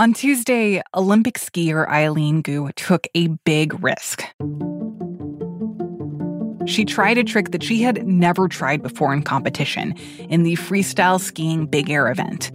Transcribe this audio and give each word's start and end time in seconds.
On 0.00 0.12
Tuesday, 0.12 0.80
Olympic 0.94 1.38
skier 1.38 1.88
Eileen 1.88 2.40
Gu 2.40 2.70
took 2.76 3.08
a 3.16 3.26
big 3.44 3.82
risk. 3.82 4.22
She 6.66 6.84
tried 6.84 7.18
a 7.18 7.24
trick 7.24 7.50
that 7.50 7.64
she 7.64 7.82
had 7.82 8.06
never 8.06 8.46
tried 8.46 8.80
before 8.80 9.12
in 9.12 9.24
competition 9.24 9.96
in 10.28 10.44
the 10.44 10.54
freestyle 10.54 11.18
skiing 11.18 11.66
big 11.66 11.90
air 11.90 12.08
event. 12.12 12.52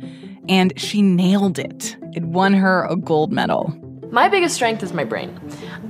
And 0.48 0.72
she 0.80 1.02
nailed 1.02 1.60
it. 1.60 1.98
It 2.14 2.24
won 2.24 2.54
her 2.54 2.86
a 2.86 2.96
gold 2.96 3.34
medal. 3.34 3.78
My 4.10 4.30
biggest 4.30 4.56
strength 4.56 4.82
is 4.82 4.94
my 4.94 5.04
brain. 5.04 5.38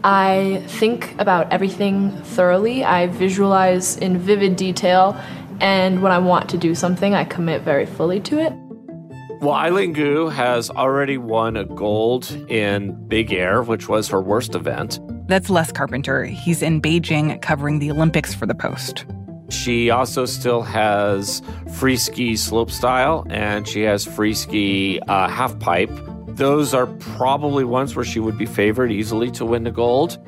I 0.04 0.64
think 0.66 1.14
about 1.20 1.54
everything 1.54 2.18
thoroughly, 2.24 2.84
I 2.84 3.06
visualize 3.06 3.96
in 3.98 4.18
vivid 4.18 4.56
detail, 4.56 5.16
and 5.60 6.02
when 6.02 6.12
I 6.12 6.18
want 6.18 6.50
to 6.50 6.58
do 6.58 6.74
something, 6.74 7.14
I 7.14 7.26
commit 7.26 7.62
very 7.62 7.86
fully 7.86 8.20
to 8.22 8.40
it. 8.40 8.54
Well, 9.44 9.56
Eileen 9.56 9.92
Gu 9.92 10.30
has 10.30 10.70
already 10.70 11.18
won 11.18 11.58
a 11.58 11.66
gold 11.66 12.32
in 12.48 12.94
Big 13.10 13.34
Air, 13.34 13.62
which 13.62 13.90
was 13.90 14.08
her 14.08 14.22
worst 14.22 14.56
event. 14.56 15.02
That's 15.28 15.50
Les 15.50 15.70
Carpenter. 15.70 16.24
He's 16.24 16.62
in 16.62 16.82
Beijing 16.82 17.42
covering 17.42 17.80
the 17.80 17.92
Olympics 17.92 18.34
for 18.34 18.46
the 18.46 18.56
Post. 18.56 19.04
She 19.50 19.90
also 19.90 20.26
still 20.26 20.62
has 20.62 21.42
free 21.74 21.98
ski 21.98 22.36
slopestyle 22.36 23.30
and 23.30 23.68
she 23.68 23.82
has 23.82 24.06
free 24.06 24.34
ski 24.34 25.02
uh, 25.10 25.28
half 25.28 25.60
pipe. 25.60 25.92
Those 26.30 26.74
are 26.74 26.88
probably 26.88 27.66
ones 27.66 27.98
where 27.98 28.06
she 28.06 28.22
would 28.22 28.38
be 28.38 28.46
favored 28.46 28.94
easily 28.94 29.30
to 29.32 29.44
win 29.44 29.66
the 29.66 29.72
gold. 29.72 30.20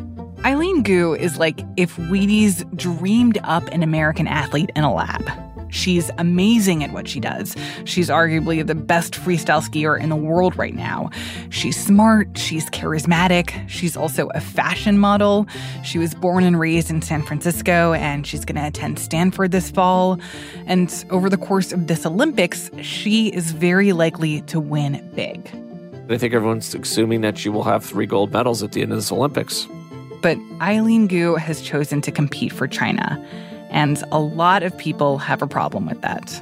Eileen 0.44 0.84
Gu 0.84 1.14
is 1.16 1.38
like 1.40 1.62
if 1.78 1.96
Wheaties 1.96 2.70
dreamed 2.76 3.38
up 3.46 3.66
an 3.70 3.82
American 3.82 4.28
athlete 4.28 4.72
in 4.76 4.84
a 4.84 4.94
lab. 4.94 5.45
She's 5.76 6.10
amazing 6.18 6.84
at 6.84 6.92
what 6.92 7.08
she 7.08 7.20
does. 7.20 7.56
She's 7.84 8.10
arguably 8.10 8.66
the 8.66 8.76
best 8.76 9.14
freestyle 9.14 9.62
skier 9.62 10.00
in 10.00 10.10
the 10.10 10.16
world 10.16 10.56
right 10.58 10.74
now. 10.74 11.10
She's 11.50 11.78
smart, 11.78 12.38
she's 12.38 12.70
charismatic, 12.70 13.68
she's 13.70 13.98
also 13.98 14.30
a 14.34 14.40
fashion 14.40 14.98
model. 14.98 15.48
She 15.84 16.00
was 16.00 16.16
born 16.16 16.46
and 16.46 16.58
raised 16.58 16.90
in 16.90 17.02
San 17.02 17.22
Francisco, 17.22 17.94
and 17.94 18.26
she's 18.26 18.46
going 18.46 18.56
to 18.56 18.66
attend 18.66 19.00
Stanford 19.00 19.52
this 19.52 19.70
fall. 19.70 20.18
And 20.66 21.06
over 21.10 21.30
the 21.30 21.38
course 21.38 21.74
of 21.74 21.88
this 21.88 22.06
Olympics, 22.06 22.72
she 22.82 23.28
is 23.28 23.52
very 23.52 23.92
likely 23.92 24.42
to 24.44 24.62
win 24.62 25.08
big. 25.14 25.46
I 26.10 26.18
think 26.18 26.34
everyone's 26.34 26.74
assuming 26.74 27.22
that 27.22 27.38
she 27.38 27.50
will 27.50 27.64
have 27.64 27.84
three 27.84 28.06
gold 28.06 28.32
medals 28.32 28.64
at 28.64 28.72
the 28.72 28.82
end 28.82 28.92
of 28.92 28.98
this 28.98 29.12
Olympics. 29.12 29.68
But 30.22 30.38
Eileen 30.62 31.08
Gu 31.08 31.36
has 31.36 31.62
chosen 31.62 32.02
to 32.02 32.12
compete 32.12 32.54
for 32.54 32.68
China. 32.68 33.24
And 33.76 34.02
a 34.14 34.20
lot 34.20 34.64
of 34.64 34.76
people 34.78 35.18
have 35.18 35.42
a 35.42 35.48
problem 35.48 35.86
with 35.86 36.02
that. 36.02 36.42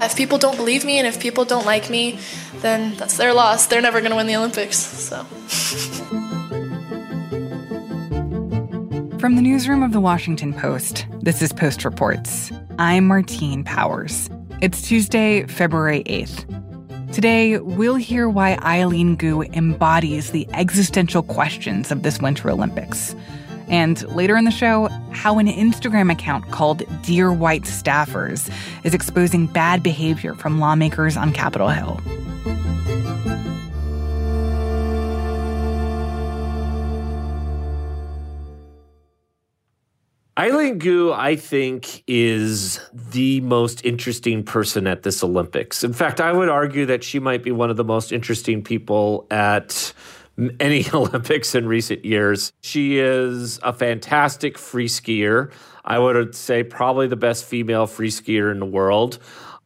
If 0.00 0.16
people 0.16 0.38
don't 0.38 0.56
believe 0.56 0.84
me 0.84 0.98
and 0.98 1.08
if 1.08 1.18
people 1.18 1.44
don't 1.44 1.66
like 1.66 1.90
me, 1.90 2.20
then 2.60 2.94
that's 2.94 3.16
their 3.16 3.34
loss. 3.34 3.66
They're 3.66 3.82
never 3.82 4.00
going 4.00 4.12
to 4.12 4.16
win 4.16 4.28
the 4.28 4.36
Olympics. 4.36 4.78
So. 4.78 5.24
From 9.18 9.34
the 9.34 9.42
newsroom 9.42 9.82
of 9.82 9.92
the 9.92 10.00
Washington 10.00 10.54
Post, 10.54 11.04
this 11.20 11.42
is 11.42 11.52
Post 11.52 11.84
Reports. 11.84 12.52
I'm 12.78 13.08
Martine 13.08 13.64
Powers. 13.64 14.30
It's 14.62 14.80
Tuesday, 14.80 15.44
February 15.46 16.04
8th. 16.04 17.12
Today, 17.12 17.58
we'll 17.58 17.96
hear 17.96 18.28
why 18.28 18.56
Eileen 18.62 19.16
Gu 19.16 19.42
embodies 19.52 20.30
the 20.30 20.46
existential 20.52 21.24
questions 21.24 21.90
of 21.90 22.04
this 22.04 22.20
Winter 22.20 22.48
Olympics. 22.48 23.16
And 23.68 24.06
later 24.14 24.36
in 24.36 24.44
the 24.44 24.50
show, 24.50 24.88
how 25.12 25.38
an 25.38 25.46
Instagram 25.46 26.10
account 26.10 26.50
called 26.50 26.82
Dear 27.02 27.32
White 27.32 27.64
Staffers 27.64 28.50
is 28.84 28.94
exposing 28.94 29.46
bad 29.46 29.82
behavior 29.82 30.34
from 30.34 30.58
lawmakers 30.58 31.16
on 31.16 31.32
Capitol 31.32 31.68
Hill. 31.68 32.00
Eileen 40.38 40.78
Gu, 40.78 41.12
I 41.12 41.34
think, 41.34 42.04
is 42.06 42.78
the 42.92 43.40
most 43.40 43.84
interesting 43.84 44.44
person 44.44 44.86
at 44.86 45.02
this 45.02 45.24
Olympics. 45.24 45.82
In 45.82 45.92
fact, 45.92 46.20
I 46.20 46.32
would 46.32 46.48
argue 46.48 46.86
that 46.86 47.02
she 47.02 47.18
might 47.18 47.42
be 47.42 47.50
one 47.50 47.70
of 47.70 47.76
the 47.76 47.82
most 47.82 48.12
interesting 48.12 48.62
people 48.62 49.26
at 49.32 49.92
any 50.60 50.86
Olympics 50.94 51.54
in 51.54 51.66
recent 51.66 52.04
years. 52.04 52.52
She 52.62 52.98
is 52.98 53.58
a 53.62 53.72
fantastic 53.72 54.58
free 54.58 54.88
skier. 54.88 55.52
I 55.84 55.98
would 55.98 56.34
say 56.34 56.62
probably 56.62 57.06
the 57.06 57.16
best 57.16 57.44
female 57.44 57.86
free 57.86 58.10
skier 58.10 58.50
in 58.50 58.58
the 58.58 58.66
world, 58.66 59.18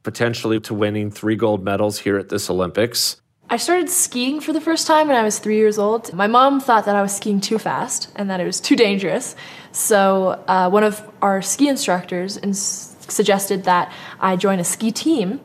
potentially 0.02 0.60
to 0.60 0.74
winning 0.74 1.10
three 1.10 1.36
gold 1.36 1.64
medals 1.64 1.98
here 1.98 2.16
at 2.18 2.28
this 2.28 2.48
Olympics. 2.48 3.20
I 3.50 3.58
started 3.58 3.90
skiing 3.90 4.40
for 4.40 4.54
the 4.54 4.62
first 4.62 4.86
time 4.86 5.08
when 5.08 5.16
I 5.16 5.22
was 5.22 5.38
three 5.38 5.56
years 5.56 5.78
old. 5.78 6.14
My 6.14 6.26
mom 6.26 6.58
thought 6.58 6.86
that 6.86 6.96
I 6.96 7.02
was 7.02 7.14
skiing 7.14 7.40
too 7.40 7.58
fast 7.58 8.10
and 8.16 8.30
that 8.30 8.40
it 8.40 8.46
was 8.46 8.60
too 8.60 8.76
dangerous. 8.76 9.36
So, 9.72 10.42
uh, 10.48 10.70
one 10.70 10.84
of 10.84 11.02
our 11.20 11.42
ski 11.42 11.68
instructors 11.68 12.38
ins- 12.38 12.96
suggested 13.08 13.64
that 13.64 13.92
I 14.20 14.36
join 14.36 14.58
a 14.58 14.64
ski 14.64 14.90
team. 14.90 15.40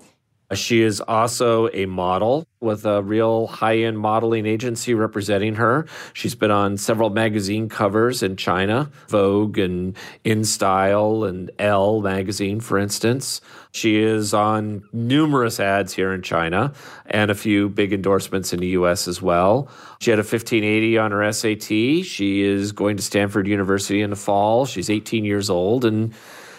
Uh, 0.50 0.56
she 0.56 0.82
is 0.82 1.02
also 1.02 1.70
a 1.74 1.86
model 1.86 2.48
with 2.60 2.86
a 2.86 3.04
real 3.04 3.48
high 3.48 3.78
end 3.78 4.00
modeling 4.00 4.46
agency 4.46 4.94
representing 4.94 5.56
her. 5.56 5.86
She's 6.14 6.36
been 6.36 6.52
on 6.52 6.78
several 6.78 7.10
magazine 7.10 7.70
covers 7.70 8.24
in 8.24 8.36
China, 8.36 8.90
Vogue 9.10 9.58
and 9.58 9.96
InStyle 10.26 11.28
and 11.28 11.52
Elle 11.60 12.02
magazine, 12.02 12.60
for 12.60 12.78
instance. 12.78 13.42
She 13.72 14.02
is 14.02 14.34
on 14.34 14.88
numerous 14.92 15.60
ads 15.60 15.94
here 15.94 16.14
in 16.14 16.24
China 16.24 16.74
and 17.06 17.30
a 17.30 17.36
few 17.36 17.70
big 17.70 17.94
endorsements 17.94 18.54
in 18.54 18.60
the 18.60 18.70
US 18.70 19.08
as 19.08 19.22
well. 19.22 19.70
She 20.00 20.10
had 20.10 20.20
a 20.20 20.22
1580 20.22 20.98
on 20.98 21.12
her 21.12 21.32
SAT. 21.32 22.06
She 22.06 22.42
is 22.42 22.72
going 22.72 22.98
to 22.98 23.04
Stanford 23.04 23.48
University 23.48 24.02
in 24.02 24.10
the 24.10 24.16
fall. 24.16 24.66
She's 24.66 24.90
18 24.90 25.26
years 25.26 25.50
old 25.50 25.86
and 25.86 26.14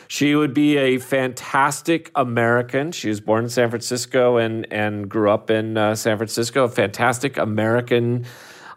she 0.09 0.35
would 0.35 0.55
be 0.55 0.79
a 0.79 0.99
fantastic 0.99 2.11
American. 2.15 2.93
She 2.93 3.11
was 3.11 3.21
born 3.21 3.45
in 3.45 3.51
San 3.51 3.69
Francisco 3.69 4.39
and, 4.39 4.67
and 4.73 5.09
grew 5.09 5.31
up 5.31 5.51
in 5.51 5.77
uh, 5.77 5.95
San 5.95 6.17
Francisco, 6.17 6.65
a 6.65 6.69
fantastic 6.69 7.37
American 7.37 8.25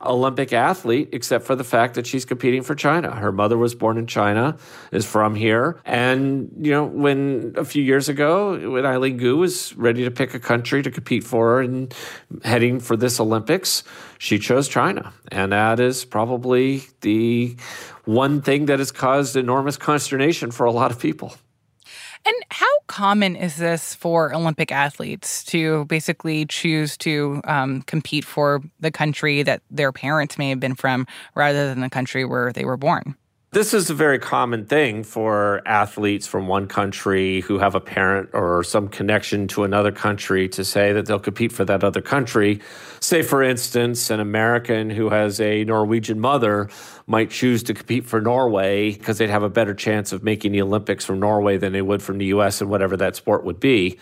Olympic 0.05 0.53
athlete, 0.53 1.09
except 1.11 1.45
for 1.45 1.55
the 1.55 1.63
fact 1.63 1.95
that 1.95 2.07
she's 2.07 2.25
competing 2.25 2.63
for 2.63 2.75
China. 2.75 3.11
Her 3.15 3.31
mother 3.31 3.57
was 3.57 3.75
born 3.75 3.97
in 3.97 4.07
China, 4.07 4.57
is 4.91 5.05
from 5.05 5.35
here. 5.35 5.79
And, 5.85 6.51
you 6.59 6.71
know, 6.71 6.85
when 6.85 7.53
a 7.57 7.65
few 7.65 7.83
years 7.83 8.09
ago, 8.09 8.71
when 8.71 8.85
Eileen 8.85 9.17
Gu 9.17 9.37
was 9.37 9.75
ready 9.75 10.03
to 10.03 10.11
pick 10.11 10.33
a 10.33 10.39
country 10.39 10.81
to 10.83 10.91
compete 10.91 11.23
for 11.23 11.61
and 11.61 11.93
heading 12.43 12.79
for 12.79 12.97
this 12.97 13.19
Olympics, 13.19 13.83
she 14.17 14.39
chose 14.39 14.67
China. 14.67 15.13
And 15.31 15.51
that 15.51 15.79
is 15.79 16.05
probably 16.05 16.83
the 17.01 17.55
one 18.05 18.41
thing 18.41 18.65
that 18.65 18.79
has 18.79 18.91
caused 18.91 19.35
enormous 19.35 19.77
consternation 19.77 20.51
for 20.51 20.65
a 20.65 20.71
lot 20.71 20.91
of 20.91 20.99
people. 20.99 21.35
And 22.25 22.35
how 22.49 22.79
common 22.87 23.35
is 23.35 23.55
this 23.55 23.95
for 23.95 24.33
Olympic 24.33 24.71
athletes 24.71 25.43
to 25.45 25.85
basically 25.85 26.45
choose 26.45 26.97
to 26.97 27.41
um, 27.45 27.81
compete 27.83 28.25
for 28.25 28.61
the 28.79 28.91
country 28.91 29.43
that 29.43 29.61
their 29.71 29.91
parents 29.91 30.37
may 30.37 30.49
have 30.49 30.59
been 30.59 30.75
from 30.75 31.07
rather 31.33 31.67
than 31.67 31.81
the 31.81 31.89
country 31.89 32.25
where 32.25 32.53
they 32.53 32.65
were 32.65 32.77
born? 32.77 33.15
This 33.53 33.73
is 33.73 33.89
a 33.89 33.93
very 33.93 34.17
common 34.17 34.63
thing 34.63 35.03
for 35.03 35.61
athletes 35.65 36.25
from 36.25 36.47
one 36.47 36.67
country 36.67 37.41
who 37.41 37.59
have 37.59 37.75
a 37.75 37.81
parent 37.81 38.29
or 38.31 38.63
some 38.63 38.87
connection 38.87 39.45
to 39.49 39.65
another 39.65 39.91
country 39.91 40.47
to 40.47 40.63
say 40.63 40.93
that 40.93 41.05
they'll 41.05 41.19
compete 41.19 41.51
for 41.51 41.65
that 41.65 41.83
other 41.83 41.99
country. 41.99 42.61
Say, 43.01 43.23
for 43.23 43.43
instance, 43.43 44.09
an 44.09 44.21
American 44.21 44.89
who 44.89 45.09
has 45.09 45.41
a 45.41 45.65
Norwegian 45.65 46.17
mother 46.17 46.69
might 47.07 47.29
choose 47.29 47.61
to 47.63 47.73
compete 47.73 48.05
for 48.05 48.21
Norway 48.21 48.93
because 48.93 49.17
they'd 49.17 49.29
have 49.29 49.43
a 49.43 49.49
better 49.49 49.73
chance 49.73 50.13
of 50.13 50.23
making 50.23 50.53
the 50.53 50.61
Olympics 50.61 51.03
from 51.03 51.19
Norway 51.19 51.57
than 51.57 51.73
they 51.73 51.81
would 51.81 52.01
from 52.01 52.19
the 52.19 52.27
US 52.27 52.61
and 52.61 52.69
whatever 52.69 52.95
that 52.95 53.17
sport 53.17 53.43
would 53.43 53.59
be. 53.59 53.99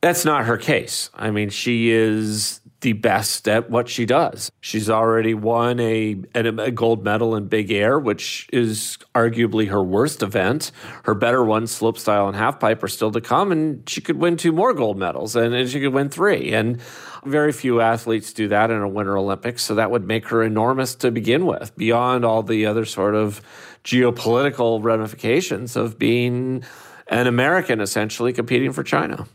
That's 0.00 0.24
not 0.24 0.46
her 0.46 0.56
case. 0.56 1.08
I 1.14 1.30
mean, 1.30 1.50
she 1.50 1.92
is 1.92 2.60
the 2.82 2.92
best 2.92 3.48
at 3.48 3.70
what 3.70 3.88
she 3.88 4.04
does. 4.04 4.50
She's 4.60 4.90
already 4.90 5.34
won 5.34 5.80
a, 5.80 6.16
a, 6.34 6.70
gold 6.70 7.04
medal 7.04 7.34
in 7.34 7.46
big 7.46 7.70
air, 7.70 7.98
which 7.98 8.48
is 8.52 8.98
arguably 9.14 9.68
her 9.68 9.82
worst 9.82 10.22
event. 10.22 10.72
Her 11.04 11.14
better 11.14 11.44
ones, 11.44 11.76
slopestyle 11.76 12.28
and 12.28 12.36
halfpipe, 12.36 12.82
are 12.82 12.88
still 12.88 13.12
to 13.12 13.20
come, 13.20 13.52
and 13.52 13.88
she 13.88 14.00
could 14.00 14.16
win 14.16 14.36
two 14.36 14.52
more 14.52 14.74
gold 14.74 14.98
medals, 14.98 15.34
and, 15.36 15.54
and 15.54 15.70
she 15.70 15.80
could 15.80 15.94
win 15.94 16.08
three. 16.08 16.52
And 16.52 16.80
very 17.24 17.52
few 17.52 17.80
athletes 17.80 18.32
do 18.32 18.48
that 18.48 18.70
in 18.70 18.78
a 18.78 18.88
Winter 18.88 19.16
Olympics, 19.16 19.62
so 19.62 19.76
that 19.76 19.90
would 19.90 20.06
make 20.06 20.26
her 20.28 20.42
enormous 20.42 20.94
to 20.96 21.10
begin 21.10 21.46
with, 21.46 21.74
beyond 21.76 22.24
all 22.24 22.42
the 22.42 22.66
other 22.66 22.84
sort 22.84 23.14
of 23.14 23.40
geopolitical 23.84 24.82
ramifications 24.82 25.76
of 25.76 25.98
being 25.98 26.64
an 27.06 27.26
American 27.26 27.80
essentially 27.80 28.32
competing 28.32 28.72
for 28.72 28.82
China. 28.82 29.26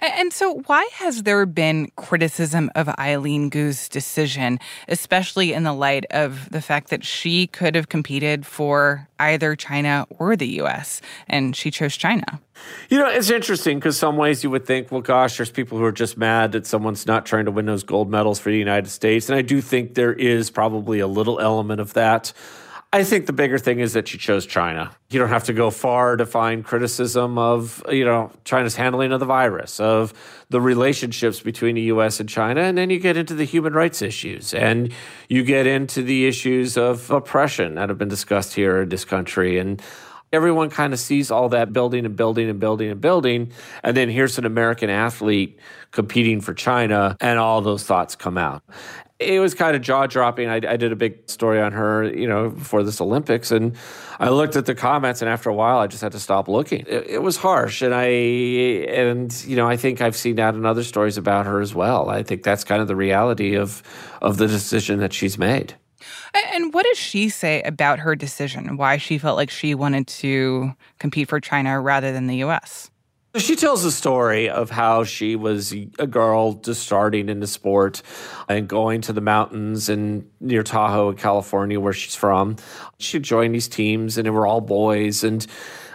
And 0.00 0.32
so, 0.32 0.62
why 0.66 0.88
has 0.94 1.24
there 1.24 1.44
been 1.44 1.90
criticism 1.96 2.70
of 2.76 2.88
Eileen 3.00 3.48
Gu's 3.48 3.88
decision, 3.88 4.60
especially 4.86 5.52
in 5.52 5.64
the 5.64 5.72
light 5.72 6.06
of 6.10 6.50
the 6.50 6.60
fact 6.60 6.90
that 6.90 7.04
she 7.04 7.48
could 7.48 7.74
have 7.74 7.88
competed 7.88 8.46
for 8.46 9.08
either 9.18 9.56
China 9.56 10.06
or 10.10 10.36
the 10.36 10.60
US, 10.60 11.00
and 11.26 11.56
she 11.56 11.72
chose 11.72 11.96
China? 11.96 12.40
You 12.88 12.98
know, 12.98 13.08
it's 13.08 13.30
interesting 13.30 13.78
because 13.78 13.98
some 13.98 14.16
ways 14.16 14.44
you 14.44 14.50
would 14.50 14.66
think, 14.66 14.92
well, 14.92 15.00
gosh, 15.00 15.36
there's 15.36 15.50
people 15.50 15.78
who 15.78 15.84
are 15.84 15.92
just 15.92 16.16
mad 16.16 16.52
that 16.52 16.66
someone's 16.66 17.06
not 17.06 17.26
trying 17.26 17.46
to 17.46 17.50
win 17.50 17.66
those 17.66 17.82
gold 17.82 18.08
medals 18.08 18.38
for 18.38 18.50
the 18.50 18.58
United 18.58 18.90
States. 18.90 19.28
And 19.28 19.36
I 19.36 19.42
do 19.42 19.60
think 19.60 19.94
there 19.94 20.12
is 20.12 20.48
probably 20.48 21.00
a 21.00 21.08
little 21.08 21.40
element 21.40 21.80
of 21.80 21.94
that. 21.94 22.32
I 22.90 23.04
think 23.04 23.26
the 23.26 23.34
bigger 23.34 23.58
thing 23.58 23.80
is 23.80 23.92
that 23.92 24.08
she 24.08 24.16
chose 24.16 24.46
China. 24.46 24.90
You 25.10 25.18
don't 25.18 25.28
have 25.28 25.44
to 25.44 25.52
go 25.52 25.68
far 25.70 26.16
to 26.16 26.24
find 26.24 26.64
criticism 26.64 27.36
of, 27.36 27.84
you 27.90 28.04
know, 28.04 28.32
China's 28.44 28.76
handling 28.76 29.12
of 29.12 29.20
the 29.20 29.26
virus, 29.26 29.78
of 29.78 30.14
the 30.48 30.58
relationships 30.58 31.40
between 31.40 31.74
the 31.74 31.82
US 31.82 32.18
and 32.18 32.26
China, 32.26 32.62
and 32.62 32.78
then 32.78 32.88
you 32.88 32.98
get 32.98 33.18
into 33.18 33.34
the 33.34 33.44
human 33.44 33.74
rights 33.74 34.00
issues 34.00 34.54
and 34.54 34.90
you 35.28 35.44
get 35.44 35.66
into 35.66 36.02
the 36.02 36.26
issues 36.26 36.78
of 36.78 37.10
oppression 37.10 37.74
that 37.74 37.90
have 37.90 37.98
been 37.98 38.08
discussed 38.08 38.54
here 38.54 38.80
in 38.80 38.88
this 38.88 39.04
country 39.04 39.58
and 39.58 39.82
everyone 40.32 40.70
kind 40.70 40.94
of 40.94 40.98
sees 40.98 41.30
all 41.30 41.50
that 41.50 41.74
building 41.74 42.06
and 42.06 42.16
building 42.16 42.48
and 42.48 42.58
building 42.58 42.90
and 42.90 43.00
building 43.00 43.52
and 43.82 43.96
then 43.96 44.08
here's 44.08 44.38
an 44.38 44.44
American 44.44 44.90
athlete 44.90 45.58
competing 45.90 46.40
for 46.40 46.52
China 46.52 47.16
and 47.20 47.38
all 47.38 47.60
those 47.60 47.82
thoughts 47.82 48.14
come 48.14 48.36
out 48.36 48.62
it 49.18 49.40
was 49.40 49.54
kind 49.54 49.74
of 49.74 49.82
jaw 49.82 50.06
dropping. 50.06 50.48
I, 50.48 50.56
I, 50.56 50.76
did 50.76 50.92
a 50.92 50.96
big 50.96 51.28
story 51.28 51.60
on 51.60 51.72
her, 51.72 52.04
you 52.04 52.28
know, 52.28 52.50
before 52.50 52.84
this 52.84 53.00
Olympics, 53.00 53.50
and 53.50 53.76
I 54.20 54.28
looked 54.28 54.54
at 54.54 54.66
the 54.66 54.74
comments, 54.74 55.22
and 55.22 55.28
after 55.28 55.50
a 55.50 55.54
while, 55.54 55.78
I 55.78 55.88
just 55.88 56.02
had 56.02 56.12
to 56.12 56.20
stop 56.20 56.46
looking. 56.46 56.84
It, 56.86 57.06
it, 57.08 57.22
was 57.22 57.36
harsh, 57.36 57.82
and 57.82 57.92
I, 57.94 58.06
and 58.06 59.44
you 59.44 59.56
know, 59.56 59.66
I 59.66 59.76
think 59.76 60.00
I've 60.00 60.16
seen 60.16 60.36
that 60.36 60.54
in 60.54 60.64
other 60.64 60.84
stories 60.84 61.16
about 61.16 61.46
her 61.46 61.60
as 61.60 61.74
well. 61.74 62.10
I 62.10 62.22
think 62.22 62.44
that's 62.44 62.62
kind 62.62 62.80
of 62.80 62.86
the 62.86 62.96
reality 62.96 63.56
of 63.56 63.82
of 64.22 64.36
the 64.36 64.46
decision 64.46 65.00
that 65.00 65.12
she's 65.12 65.36
made. 65.36 65.74
And 66.54 66.72
what 66.72 66.86
does 66.86 66.98
she 66.98 67.28
say 67.28 67.62
about 67.62 67.98
her 68.00 68.14
decision? 68.14 68.76
Why 68.76 68.98
she 68.98 69.18
felt 69.18 69.36
like 69.36 69.50
she 69.50 69.74
wanted 69.74 70.06
to 70.08 70.74
compete 71.00 71.28
for 71.28 71.40
China 71.40 71.80
rather 71.80 72.12
than 72.12 72.28
the 72.28 72.36
U.S. 72.36 72.90
She 73.36 73.56
tells 73.56 73.82
the 73.82 73.90
story 73.90 74.48
of 74.48 74.70
how 74.70 75.04
she 75.04 75.36
was 75.36 75.72
a 75.98 76.06
girl 76.06 76.54
just 76.54 76.82
starting 76.82 77.28
into 77.28 77.46
sport 77.46 78.00
and 78.48 78.66
going 78.66 79.02
to 79.02 79.12
the 79.12 79.20
mountains 79.20 79.90
and 79.90 80.30
near 80.40 80.62
Tahoe, 80.62 81.12
California, 81.12 81.78
where 81.78 81.92
she's 81.92 82.14
from. 82.14 82.56
She 82.98 83.18
joined 83.18 83.54
these 83.54 83.68
teams 83.68 84.16
and 84.16 84.24
they 84.24 84.30
were 84.30 84.46
all 84.46 84.62
boys. 84.62 85.24
And 85.24 85.46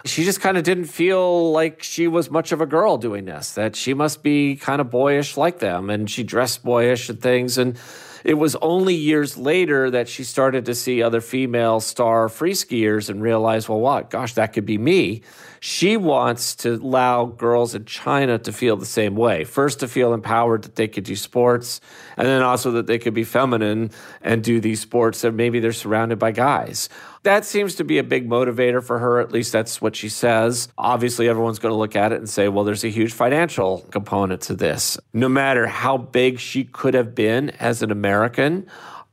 she 0.04 0.22
just 0.22 0.40
kind 0.40 0.56
of 0.56 0.62
didn't 0.62 0.84
feel 0.84 1.50
like 1.50 1.82
she 1.82 2.06
was 2.06 2.30
much 2.30 2.52
of 2.52 2.60
a 2.60 2.66
girl 2.66 2.98
doing 2.98 3.24
this, 3.24 3.52
that 3.54 3.74
she 3.74 3.94
must 3.94 4.22
be 4.22 4.54
kind 4.54 4.80
of 4.80 4.88
boyish 4.88 5.36
like 5.36 5.58
them. 5.58 5.90
And 5.90 6.08
she 6.08 6.22
dressed 6.22 6.62
boyish 6.62 7.08
and 7.08 7.20
things. 7.20 7.58
And 7.58 7.76
it 8.24 8.34
was 8.34 8.56
only 8.56 8.94
years 8.94 9.36
later 9.36 9.90
that 9.90 10.08
she 10.08 10.24
started 10.24 10.64
to 10.64 10.74
see 10.74 11.02
other 11.02 11.20
female 11.20 11.78
star 11.78 12.30
free 12.30 12.52
skiers 12.52 13.10
and 13.10 13.22
realized, 13.22 13.68
well, 13.68 13.80
what? 13.80 14.08
Gosh, 14.10 14.34
that 14.34 14.54
could 14.54 14.64
be 14.64 14.78
me. 14.78 15.22
She 15.60 15.96
wants 15.96 16.56
to 16.56 16.74
allow 16.74 17.24
girls 17.24 17.74
in 17.74 17.84
China 17.84 18.38
to 18.38 18.52
feel 18.52 18.76
the 18.76 18.84
same 18.84 19.16
way. 19.16 19.44
First, 19.44 19.80
to 19.80 19.88
feel 19.88 20.12
empowered 20.12 20.62
that 20.62 20.74
they 20.74 20.88
could 20.88 21.04
do 21.04 21.16
sports, 21.16 21.80
and 22.16 22.26
then 22.26 22.42
also 22.42 22.72
that 22.72 22.86
they 22.86 22.98
could 22.98 23.14
be 23.14 23.24
feminine 23.24 23.90
and 24.20 24.44
do 24.44 24.60
these 24.60 24.80
sports 24.80 25.22
that 25.22 25.32
maybe 25.32 25.60
they're 25.60 25.72
surrounded 25.72 26.18
by 26.18 26.32
guys. 26.32 26.90
That 27.22 27.46
seems 27.46 27.76
to 27.76 27.84
be 27.84 27.96
a 27.96 28.04
big 28.04 28.28
motivator 28.28 28.84
for 28.84 28.98
her. 28.98 29.18
At 29.20 29.32
least 29.32 29.52
that's 29.52 29.80
what 29.80 29.96
she 29.96 30.10
says. 30.10 30.68
Obviously, 30.76 31.26
everyone's 31.26 31.58
going 31.58 31.72
to 31.72 31.78
look 31.78 31.96
at 31.96 32.12
it 32.12 32.18
and 32.18 32.28
say, 32.28 32.48
well, 32.48 32.64
there's 32.64 32.84
a 32.84 32.90
huge 32.90 33.14
financial 33.14 33.78
component 33.90 34.42
to 34.42 34.54
this. 34.54 34.98
No 35.14 35.30
matter 35.30 35.66
how 35.66 35.96
big 35.96 36.38
she 36.38 36.64
could 36.64 36.92
have 36.92 37.14
been 37.14 37.48
as 37.58 37.80
an 37.80 37.90
American, 37.90 38.13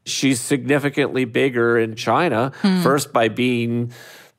she's 0.06 0.40
significantly 0.40 1.26
bigger 1.26 1.78
in 1.78 1.96
China, 1.96 2.52
hmm. 2.62 2.82
first 2.82 3.14
by 3.14 3.30
being 3.30 3.92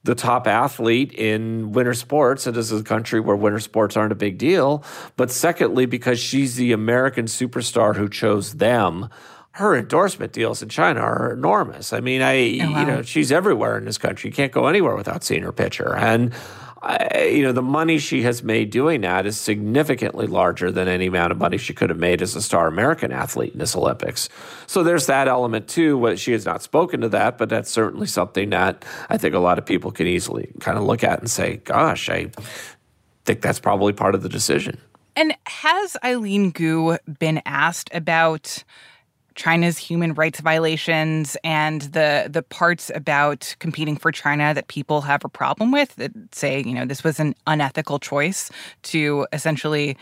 the 0.05 0.15
top 0.15 0.47
athlete 0.47 1.13
in 1.13 1.73
winter 1.73 1.95
sports. 1.95 2.47
And 2.47 2.57
this 2.57 2.73
is 2.73 2.81
a 2.81 2.85
country 2.85 3.21
where 3.21 3.37
winter 3.37 3.61
sports 3.61 3.97
aren't 3.97 4.13
a 4.13 4.17
big 4.17 4.37
deal. 4.37 4.85
But 5.17 5.31
secondly, 5.31 5.87
because 5.87 6.19
she's 6.19 6.57
the 6.57 6.73
American 6.73 7.27
superstar 7.27 7.97
who 7.97 8.09
chose 8.09 8.55
them. 8.55 9.09
Her 9.57 9.77
endorsement 9.77 10.33
deals 10.33 10.63
in 10.63 10.71
China 10.71 11.01
are 11.01 11.35
enormous. 11.35 11.93
I 11.93 12.01
mean, 12.01 12.23
I 12.23 12.59
oh, 12.63 12.71
wow. 12.71 12.81
you 12.81 12.87
know 12.87 13.03
she's 13.03 13.31
everywhere 13.31 13.77
in 13.77 13.85
this 13.85 13.99
country. 13.99 14.31
You 14.31 14.35
can't 14.35 14.51
go 14.51 14.67
anywhere 14.67 14.97
without 14.97 15.23
seeing 15.23 15.43
her 15.43 15.53
picture. 15.53 15.95
And 15.95 16.33
I, 16.83 17.31
you 17.33 17.45
know, 17.45 17.53
the 17.53 17.63
money 17.63 17.99
she 17.99 18.23
has 18.23 18.43
made 18.43 18.71
doing 18.71 19.03
that 19.03 19.25
is 19.25 19.37
significantly 19.37 20.27
larger 20.27 20.73
than 20.73 20.89
any 20.89 21.07
amount 21.07 21.31
of 21.31 21.39
money 21.39 21.57
she 21.57 21.73
could 21.73 21.91
have 21.91 21.99
made 21.99 22.21
as 22.21 22.35
a 22.35 22.43
star 22.43 22.67
American 22.67 23.13
athlete 23.13 23.53
in 23.53 23.61
this 23.61 23.77
Olympics. 23.77 24.29
So 24.67 24.83
there's 24.83 25.07
that 25.07 25.29
element 25.29 25.69
too. 25.69 25.97
What 25.97 26.19
she 26.19 26.33
has 26.33 26.45
not 26.45 26.63
spoken 26.63 27.01
to 27.03 27.09
that, 27.11 27.39
but 27.39 27.49
that's 27.49 27.71
certainly 27.71 28.07
something 28.09 28.51
that 28.51 28.85
I 29.09 29.17
think 29.17 29.35
a 29.35 29.39
lot 29.39 29.59
of 29.59 29.67
people 29.67 29.93
can 29.93 30.09
easily 30.09 30.51
kind 30.59 30.77
of 30.77 30.85
look 30.85 31.05
at 31.05 31.21
and 31.21 31.31
say, 31.31 31.59
"Gosh, 31.59 32.09
I 32.09 32.31
think 33.25 33.43
that's 33.43 33.61
probably 33.61 33.93
part 33.93 34.15
of 34.15 34.23
the 34.23 34.29
decision." 34.29 34.79
And 35.15 35.35
has 35.47 35.97
Eileen 36.05 36.51
Gu 36.51 36.99
been 37.19 37.43
asked 37.47 37.91
about? 37.93 38.65
China's 39.35 39.79
human 39.79 40.15
rights 40.15 40.41
violations 40.41 41.37
and 41.45 41.83
the 41.83 42.29
the 42.31 42.43
parts 42.43 42.91
about 42.95 43.55
competing 43.59 43.97
for 43.97 44.13
China 44.13 44.55
that 44.55 44.69
people 44.69 45.01
have 45.03 45.25
a 45.25 45.29
problem 45.29 45.73
with 45.73 45.95
that 45.97 46.13
say, 46.33 46.63
you 46.63 46.75
know, 46.75 46.85
this 46.85 47.05
was 47.05 47.21
an 47.21 47.35
unethical 47.47 47.99
choice 47.99 48.51
to 48.83 49.27
essentially 49.33 49.97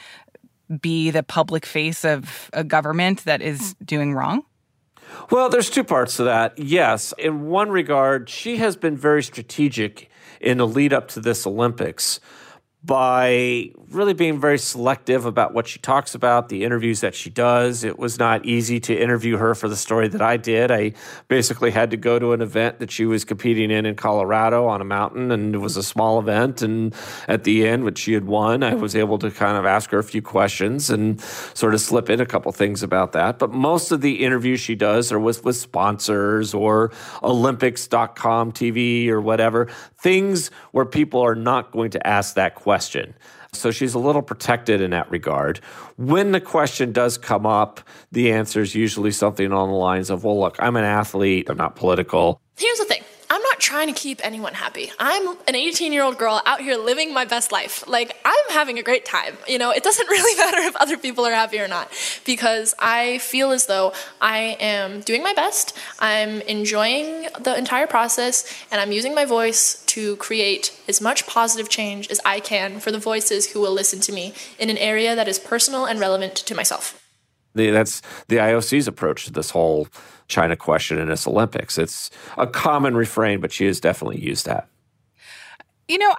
be 0.80 1.10
the 1.10 1.22
public 1.22 1.66
face 1.66 2.04
of 2.04 2.50
a 2.52 2.62
government 2.62 3.24
that 3.24 3.42
is 3.42 3.74
hmm. 3.78 3.84
doing 3.84 4.14
wrong? 4.14 4.44
Well, 5.30 5.48
there's 5.48 5.70
two 5.70 5.82
parts 5.82 6.16
to 6.16 6.24
that. 6.24 6.56
Yes, 6.58 7.12
in 7.18 7.48
one 7.48 7.70
regard, 7.70 8.28
she 8.28 8.58
has 8.58 8.76
been 8.76 8.96
very 8.96 9.22
strategic 9.22 10.08
in 10.40 10.58
the 10.58 10.66
lead 10.66 10.92
up 10.92 11.08
to 11.08 11.20
this 11.20 11.46
Olympics 11.46 12.20
by 12.82 13.70
really 13.90 14.14
being 14.14 14.40
very 14.40 14.58
selective 14.58 15.26
about 15.26 15.52
what 15.52 15.66
she 15.68 15.78
talks 15.80 16.14
about, 16.14 16.48
the 16.48 16.64
interviews 16.64 17.00
that 17.00 17.14
she 17.14 17.28
does. 17.28 17.84
It 17.84 17.98
was 17.98 18.18
not 18.18 18.46
easy 18.46 18.80
to 18.80 18.96
interview 18.96 19.36
her 19.36 19.54
for 19.54 19.68
the 19.68 19.76
story 19.76 20.08
that 20.08 20.22
I 20.22 20.38
did. 20.38 20.70
I 20.70 20.94
basically 21.28 21.72
had 21.72 21.90
to 21.90 21.98
go 21.98 22.18
to 22.18 22.32
an 22.32 22.40
event 22.40 22.78
that 22.78 22.90
she 22.90 23.04
was 23.04 23.24
competing 23.24 23.70
in 23.70 23.84
in 23.84 23.96
Colorado 23.96 24.66
on 24.66 24.80
a 24.80 24.84
mountain, 24.84 25.30
and 25.30 25.54
it 25.54 25.58
was 25.58 25.76
a 25.76 25.82
small 25.82 26.18
event. 26.18 26.62
And 26.62 26.94
at 27.28 27.44
the 27.44 27.68
end, 27.68 27.84
which 27.84 27.98
she 27.98 28.14
had 28.14 28.24
won, 28.24 28.62
I 28.62 28.74
was 28.74 28.96
able 28.96 29.18
to 29.18 29.30
kind 29.30 29.58
of 29.58 29.66
ask 29.66 29.90
her 29.90 29.98
a 29.98 30.04
few 30.04 30.22
questions 30.22 30.88
and 30.88 31.20
sort 31.20 31.74
of 31.74 31.82
slip 31.82 32.08
in 32.08 32.18
a 32.18 32.26
couple 32.26 32.50
things 32.52 32.82
about 32.82 33.12
that. 33.12 33.38
But 33.38 33.50
most 33.50 33.92
of 33.92 34.00
the 34.00 34.24
interviews 34.24 34.60
she 34.60 34.74
does 34.74 35.12
are 35.12 35.20
with, 35.20 35.44
with 35.44 35.56
sponsors 35.56 36.54
or 36.54 36.92
Olympics.com 37.22 38.52
TV 38.52 39.08
or 39.08 39.20
whatever, 39.20 39.68
things 39.98 40.50
where 40.70 40.86
people 40.86 41.20
are 41.20 41.34
not 41.34 41.72
going 41.72 41.90
to 41.90 42.06
ask 42.06 42.36
that 42.36 42.54
question 42.54 42.69
question. 42.70 43.14
So 43.52 43.72
she's 43.72 43.94
a 43.94 43.98
little 43.98 44.22
protected 44.22 44.80
in 44.80 44.92
that 44.92 45.10
regard. 45.10 45.58
When 45.96 46.30
the 46.30 46.40
question 46.40 46.92
does 46.92 47.18
come 47.18 47.46
up, 47.46 47.80
the 48.12 48.30
answer 48.30 48.60
is 48.60 48.76
usually 48.76 49.10
something 49.10 49.52
on 49.52 49.70
the 49.70 49.74
lines 49.74 50.08
of, 50.08 50.22
well, 50.22 50.38
look, 50.38 50.54
I'm 50.60 50.76
an 50.76 50.84
athlete, 50.84 51.50
I'm 51.50 51.56
not 51.56 51.74
political. 51.74 52.40
Here's 52.56 52.78
the 52.78 52.84
thing 52.84 52.99
trying 53.70 53.86
to 53.86 53.92
keep 53.92 54.20
anyone 54.26 54.52
happy. 54.52 54.90
I'm 54.98 55.28
an 55.46 55.54
18 55.54 55.92
year 55.92 56.02
old 56.02 56.18
girl 56.18 56.42
out 56.44 56.60
here 56.60 56.76
living 56.76 57.14
my 57.14 57.24
best 57.24 57.52
life. 57.52 57.86
Like, 57.86 58.16
I'm 58.24 58.48
having 58.50 58.80
a 58.80 58.82
great 58.82 59.04
time. 59.04 59.36
You 59.46 59.58
know, 59.58 59.70
it 59.70 59.84
doesn't 59.84 60.08
really 60.16 60.36
matter 60.36 60.58
if 60.58 60.74
other 60.74 60.96
people 60.96 61.24
are 61.24 61.32
happy 61.32 61.60
or 61.60 61.68
not 61.68 61.88
because 62.26 62.74
I 62.80 63.18
feel 63.18 63.52
as 63.52 63.66
though 63.66 63.92
I 64.20 64.56
am 64.58 65.02
doing 65.02 65.22
my 65.22 65.34
best. 65.34 65.78
I'm 66.00 66.40
enjoying 66.56 67.28
the 67.38 67.56
entire 67.56 67.86
process 67.86 68.44
and 68.72 68.80
I'm 68.80 68.90
using 68.90 69.14
my 69.14 69.24
voice 69.24 69.84
to 69.94 70.16
create 70.16 70.76
as 70.88 71.00
much 71.00 71.28
positive 71.28 71.68
change 71.68 72.10
as 72.10 72.20
I 72.24 72.40
can 72.40 72.80
for 72.80 72.90
the 72.90 72.98
voices 72.98 73.52
who 73.52 73.60
will 73.60 73.72
listen 73.72 74.00
to 74.00 74.12
me 74.12 74.34
in 74.58 74.68
an 74.68 74.78
area 74.78 75.14
that 75.14 75.28
is 75.28 75.38
personal 75.38 75.84
and 75.84 76.00
relevant 76.00 76.34
to 76.34 76.56
myself. 76.56 77.00
The, 77.54 77.70
That's 77.70 78.02
the 78.26 78.38
IOC's 78.38 78.88
approach 78.88 79.26
to 79.26 79.32
this 79.32 79.50
whole 79.50 79.86
China 80.30 80.56
question 80.56 80.98
in 80.98 81.08
this 81.08 81.26
Olympics. 81.26 81.76
It's 81.76 82.10
a 82.38 82.46
common 82.46 82.96
refrain, 82.96 83.40
but 83.40 83.52
she 83.52 83.66
has 83.66 83.80
definitely 83.80 84.20
used 84.20 84.46
that. 84.46 84.68
You 85.88 85.98
know, 85.98 86.14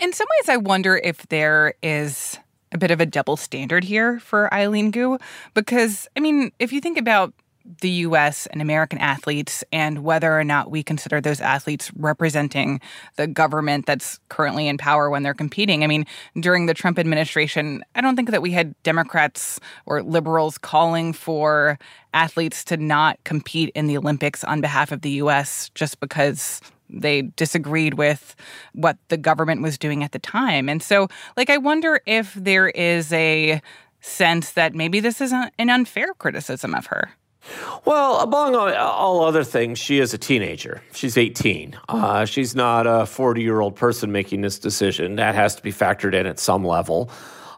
in 0.00 0.12
some 0.12 0.26
ways, 0.38 0.48
I 0.48 0.56
wonder 0.56 0.96
if 0.96 1.28
there 1.28 1.74
is 1.82 2.38
a 2.72 2.78
bit 2.78 2.90
of 2.90 3.00
a 3.00 3.06
double 3.06 3.36
standard 3.36 3.84
here 3.84 4.18
for 4.18 4.52
Eileen 4.52 4.90
Gu, 4.90 5.18
because, 5.54 6.08
I 6.16 6.20
mean, 6.20 6.50
if 6.58 6.72
you 6.72 6.80
think 6.80 6.98
about 6.98 7.34
the 7.80 7.90
US 7.90 8.46
and 8.46 8.62
American 8.62 8.98
athletes 8.98 9.62
and 9.72 10.02
whether 10.02 10.38
or 10.38 10.44
not 10.44 10.70
we 10.70 10.82
consider 10.82 11.20
those 11.20 11.40
athletes 11.40 11.90
representing 11.96 12.80
the 13.16 13.26
government 13.26 13.86
that's 13.86 14.18
currently 14.28 14.66
in 14.68 14.78
power 14.78 15.10
when 15.10 15.22
they're 15.22 15.34
competing. 15.34 15.84
I 15.84 15.86
mean, 15.86 16.06
during 16.38 16.66
the 16.66 16.74
Trump 16.74 16.98
administration, 16.98 17.84
I 17.94 18.00
don't 18.00 18.16
think 18.16 18.30
that 18.30 18.42
we 18.42 18.52
had 18.52 18.74
Democrats 18.82 19.60
or 19.86 20.02
liberals 20.02 20.58
calling 20.58 21.12
for 21.12 21.78
athletes 22.14 22.64
to 22.64 22.76
not 22.76 23.22
compete 23.24 23.70
in 23.74 23.86
the 23.86 23.96
Olympics 23.96 24.42
on 24.44 24.60
behalf 24.60 24.90
of 24.90 25.02
the 25.02 25.10
US 25.10 25.70
just 25.74 26.00
because 26.00 26.60
they 26.88 27.22
disagreed 27.36 27.94
with 27.94 28.34
what 28.72 28.96
the 29.08 29.16
government 29.16 29.62
was 29.62 29.78
doing 29.78 30.02
at 30.02 30.12
the 30.12 30.18
time. 30.18 30.68
And 30.68 30.82
so, 30.82 31.08
like, 31.36 31.50
I 31.50 31.56
wonder 31.56 32.00
if 32.06 32.34
there 32.34 32.68
is 32.68 33.12
a 33.12 33.62
sense 34.00 34.52
that 34.52 34.74
maybe 34.74 34.98
this 34.98 35.20
is 35.20 35.32
an 35.32 35.70
unfair 35.70 36.14
criticism 36.14 36.74
of 36.74 36.86
her. 36.86 37.10
Well, 37.84 38.20
among 38.20 38.54
all 38.54 39.24
other 39.24 39.44
things, 39.44 39.78
she 39.78 39.98
is 39.98 40.12
a 40.14 40.18
teenager. 40.18 40.82
She's 40.92 41.16
18. 41.16 41.78
Uh, 41.88 42.24
she's 42.24 42.54
not 42.54 42.86
a 42.86 43.06
40 43.06 43.42
year 43.42 43.60
old 43.60 43.76
person 43.76 44.12
making 44.12 44.42
this 44.42 44.58
decision. 44.58 45.16
That 45.16 45.34
has 45.34 45.54
to 45.56 45.62
be 45.62 45.72
factored 45.72 46.14
in 46.14 46.26
at 46.26 46.38
some 46.38 46.64
level. 46.64 47.10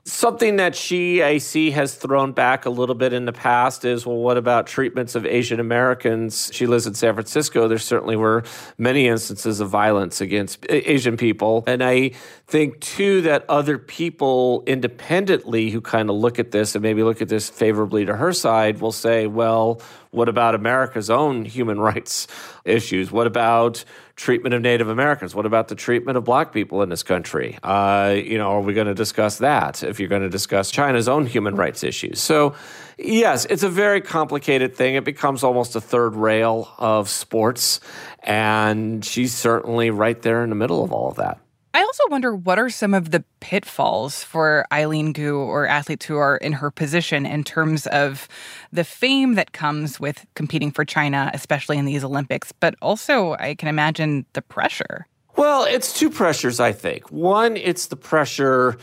Something 0.04 0.56
that 0.56 0.74
she, 0.74 1.22
I 1.22 1.38
see, 1.38 1.70
has 1.70 1.94
thrown 1.94 2.32
back 2.32 2.66
a 2.66 2.70
little 2.70 2.96
bit 2.96 3.12
in 3.12 3.24
the 3.24 3.32
past 3.32 3.84
is 3.84 4.04
well, 4.04 4.16
what 4.16 4.36
about 4.36 4.66
treatments 4.66 5.14
of 5.14 5.24
Asian 5.24 5.60
Americans? 5.60 6.50
She 6.52 6.66
lives 6.66 6.88
in 6.88 6.94
San 6.94 7.14
Francisco. 7.14 7.68
There 7.68 7.78
certainly 7.78 8.16
were 8.16 8.42
many 8.76 9.06
instances 9.06 9.60
of 9.60 9.68
violence 9.68 10.20
against 10.20 10.66
Asian 10.68 11.16
people. 11.16 11.62
And 11.68 11.84
I 11.84 12.12
think, 12.48 12.80
too, 12.80 13.20
that 13.22 13.44
other 13.48 13.78
people 13.78 14.64
independently 14.66 15.70
who 15.70 15.80
kind 15.80 16.10
of 16.10 16.16
look 16.16 16.40
at 16.40 16.50
this 16.50 16.74
and 16.74 16.82
maybe 16.82 17.04
look 17.04 17.22
at 17.22 17.28
this 17.28 17.48
favorably 17.48 18.04
to 18.04 18.16
her 18.16 18.32
side 18.32 18.80
will 18.80 18.90
say, 18.90 19.28
well, 19.28 19.80
what 20.10 20.28
about 20.28 20.56
America's 20.56 21.10
own 21.10 21.44
human 21.44 21.78
rights 21.78 22.26
issues? 22.64 23.12
What 23.12 23.28
about 23.28 23.84
treatment 24.16 24.54
of 24.54 24.62
Native 24.62 24.88
Americans? 24.88 25.34
What 25.34 25.46
about 25.46 25.68
the 25.68 25.74
treatment 25.74 26.18
of 26.18 26.24
black 26.24 26.52
people 26.52 26.82
in 26.82 26.88
this 26.88 27.02
country? 27.02 27.58
Uh, 27.62 28.14
you 28.16 28.38
know, 28.38 28.50
are 28.52 28.60
we 28.60 28.74
going 28.74 28.86
to 28.86 28.94
discuss 28.94 29.38
that 29.38 29.82
if 29.82 29.98
you're 29.98 30.08
going 30.08 30.22
to 30.22 30.28
discuss 30.28 30.70
China's 30.70 31.08
own 31.08 31.26
human 31.26 31.56
rights 31.56 31.82
issues? 31.82 32.20
So, 32.20 32.54
yes, 32.98 33.44
it's 33.46 33.62
a 33.62 33.68
very 33.68 34.00
complicated 34.00 34.76
thing. 34.76 34.94
It 34.94 35.04
becomes 35.04 35.42
almost 35.42 35.76
a 35.76 35.80
third 35.80 36.14
rail 36.14 36.72
of 36.78 37.08
sports. 37.08 37.80
And 38.22 39.04
she's 39.04 39.34
certainly 39.34 39.90
right 39.90 40.20
there 40.22 40.42
in 40.42 40.50
the 40.50 40.56
middle 40.56 40.84
of 40.84 40.92
all 40.92 41.08
of 41.08 41.16
that. 41.16 41.38
I 41.74 41.80
also 41.80 42.02
wonder 42.10 42.34
what 42.34 42.58
are 42.58 42.68
some 42.68 42.92
of 42.92 43.12
the 43.12 43.24
pitfalls 43.40 44.22
for 44.22 44.66
Eileen 44.70 45.12
Gu 45.12 45.36
or 45.36 45.66
athletes 45.66 46.04
who 46.04 46.16
are 46.16 46.36
in 46.36 46.52
her 46.52 46.70
position 46.70 47.24
in 47.24 47.44
terms 47.44 47.86
of 47.86 48.28
the 48.72 48.84
fame 48.84 49.36
that 49.36 49.52
comes 49.52 49.98
with 49.98 50.26
competing 50.34 50.70
for 50.70 50.84
China, 50.84 51.30
especially 51.32 51.78
in 51.78 51.86
these 51.86 52.04
Olympics, 52.04 52.52
but 52.52 52.74
also 52.82 53.36
I 53.38 53.54
can 53.54 53.68
imagine 53.68 54.26
the 54.34 54.42
pressure. 54.42 55.06
Well, 55.36 55.64
it's 55.64 55.98
two 55.98 56.10
pressures, 56.10 56.60
I 56.60 56.72
think. 56.72 57.10
One, 57.10 57.56
it's 57.56 57.86
the 57.86 57.96
pressure 57.96 58.76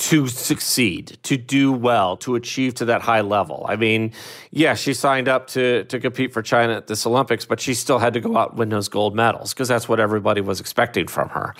to 0.00 0.26
succeed, 0.28 1.18
to 1.22 1.36
do 1.36 1.70
well, 1.70 2.16
to 2.16 2.34
achieve 2.34 2.72
to 2.74 2.86
that 2.86 3.02
high 3.02 3.20
level. 3.20 3.66
I 3.68 3.76
mean, 3.76 4.12
yeah, 4.50 4.72
she 4.72 4.94
signed 4.94 5.28
up 5.28 5.46
to 5.48 5.84
to 5.84 6.00
compete 6.00 6.32
for 6.32 6.40
China 6.40 6.74
at 6.74 6.86
this 6.86 7.06
Olympics, 7.06 7.44
but 7.44 7.60
she 7.60 7.74
still 7.74 7.98
had 7.98 8.14
to 8.14 8.20
go 8.20 8.36
out 8.36 8.50
and 8.50 8.58
win 8.58 8.70
those 8.70 8.88
gold 8.88 9.14
medals 9.14 9.52
because 9.52 9.68
that's 9.68 9.88
what 9.88 10.00
everybody 10.00 10.40
was 10.40 10.58
expecting 10.58 11.06
from 11.06 11.28
her. 11.28 11.54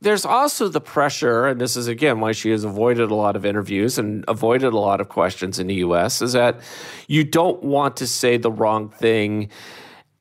There's 0.00 0.24
also 0.24 0.66
the 0.68 0.80
pressure, 0.80 1.46
and 1.46 1.60
this 1.60 1.76
is 1.76 1.86
again 1.86 2.18
why 2.18 2.32
she 2.32 2.50
has 2.50 2.64
avoided 2.64 3.12
a 3.12 3.14
lot 3.14 3.36
of 3.36 3.46
interviews 3.46 3.96
and 3.96 4.24
avoided 4.26 4.72
a 4.72 4.78
lot 4.78 5.00
of 5.00 5.08
questions 5.08 5.60
in 5.60 5.68
the 5.68 5.76
US, 5.76 6.20
is 6.20 6.32
that 6.32 6.60
you 7.06 7.22
don't 7.22 7.62
want 7.62 7.96
to 7.98 8.08
say 8.08 8.36
the 8.36 8.50
wrong 8.50 8.88
thing 8.88 9.50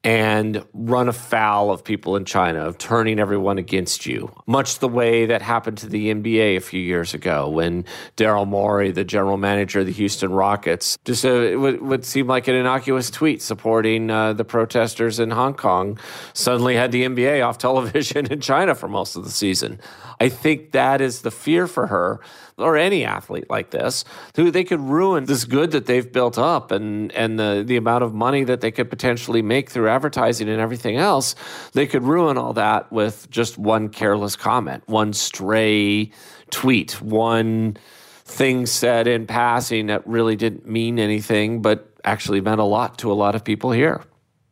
and 0.04 0.66
run 0.74 1.08
afoul 1.08 1.72
of 1.72 1.84
people 1.84 2.18
in 2.18 2.26
China, 2.26 2.66
of 2.66 2.78
turning 2.78 3.20
everyone 3.20 3.58
against 3.58 4.06
you. 4.06 4.34
Much 4.46 4.80
the 4.80 4.88
way 4.88 5.26
that 5.26 5.42
happened 5.42 5.78
to 5.78 5.88
the 5.88 6.14
NBA 6.14 6.58
a 6.58 6.60
few 6.60 6.82
years 6.82 7.14
ago 7.14 7.48
when 7.48 7.86
Daryl 8.18 8.46
Morey, 8.46 8.92
the 8.92 9.06
general 9.06 9.38
manager 9.38 9.80
of 9.80 9.86
the 9.86 9.94
Houston 9.94 10.32
Rockets, 10.32 10.98
just 11.06 11.26
uh, 11.26 11.54
would, 11.56 11.82
would 11.82 12.06
seem 12.06 12.28
like 12.28 12.50
an 12.50 12.56
innocuous 12.56 13.10
tweet 13.10 13.42
supporting 13.42 14.12
uh, 14.12 14.34
the 14.34 14.44
protesters 14.44 15.20
in 15.20 15.32
Hong 15.32 15.54
Kong, 15.54 15.98
suddenly 16.34 16.76
had 16.76 16.92
the 16.92 17.06
NBA 17.06 17.46
off 17.46 17.58
television 17.64 18.26
in 18.26 18.42
China 18.42 18.76
for 18.76 18.90
most 18.90 19.16
of 19.16 19.24
the 19.24 19.32
season. 19.32 19.80
I 20.20 20.28
think 20.28 20.72
that 20.72 21.00
is 21.00 21.22
the 21.22 21.32
fear 21.32 21.66
for 21.66 21.88
her 21.88 22.20
or 22.58 22.78
any 22.78 23.04
athlete 23.04 23.50
like 23.50 23.72
this, 23.72 24.06
who 24.36 24.52
they 24.52 24.64
could 24.64 24.80
ruin 24.80 25.26
this 25.26 25.46
good 25.46 25.72
that 25.72 25.86
they've 25.86 26.12
built 26.12 26.38
up 26.38 26.72
and, 26.72 27.12
and 27.14 27.40
the, 27.40 27.64
the 27.66 27.78
amount 27.78 28.04
of 28.04 28.14
money 28.14 28.44
that 28.44 28.62
they 28.62 28.72
could 28.72 28.90
potentially 28.90 29.42
make 29.42 29.70
through 29.70 29.90
advertising 29.90 30.50
and 30.50 30.62
everything 30.62 30.98
else. 30.98 31.36
They 31.74 31.88
could 31.88 32.04
ruin 32.04 32.38
all 32.38 32.54
that 32.54 32.92
with 32.92 33.30
just 33.30 33.58
one 33.58 33.90
careless 33.90 34.36
comment, 34.36 34.84
one 34.88 35.14
stray 35.14 36.12
tweet, 36.52 37.02
one 37.02 37.78
thing 38.26 38.66
said 38.66 39.08
in 39.08 39.28
passing 39.28 39.88
that 39.88 40.06
really 40.08 40.36
didn't 40.36 40.68
mean 40.68 41.00
anything, 41.00 41.62
but 41.62 41.90
actually 42.04 42.42
meant 42.42 42.60
a 42.60 42.66
lot 42.66 42.98
to 43.00 43.12
a 43.12 43.14
lot 43.14 43.36
of 43.36 43.44
people 43.44 43.72
here. 43.72 44.02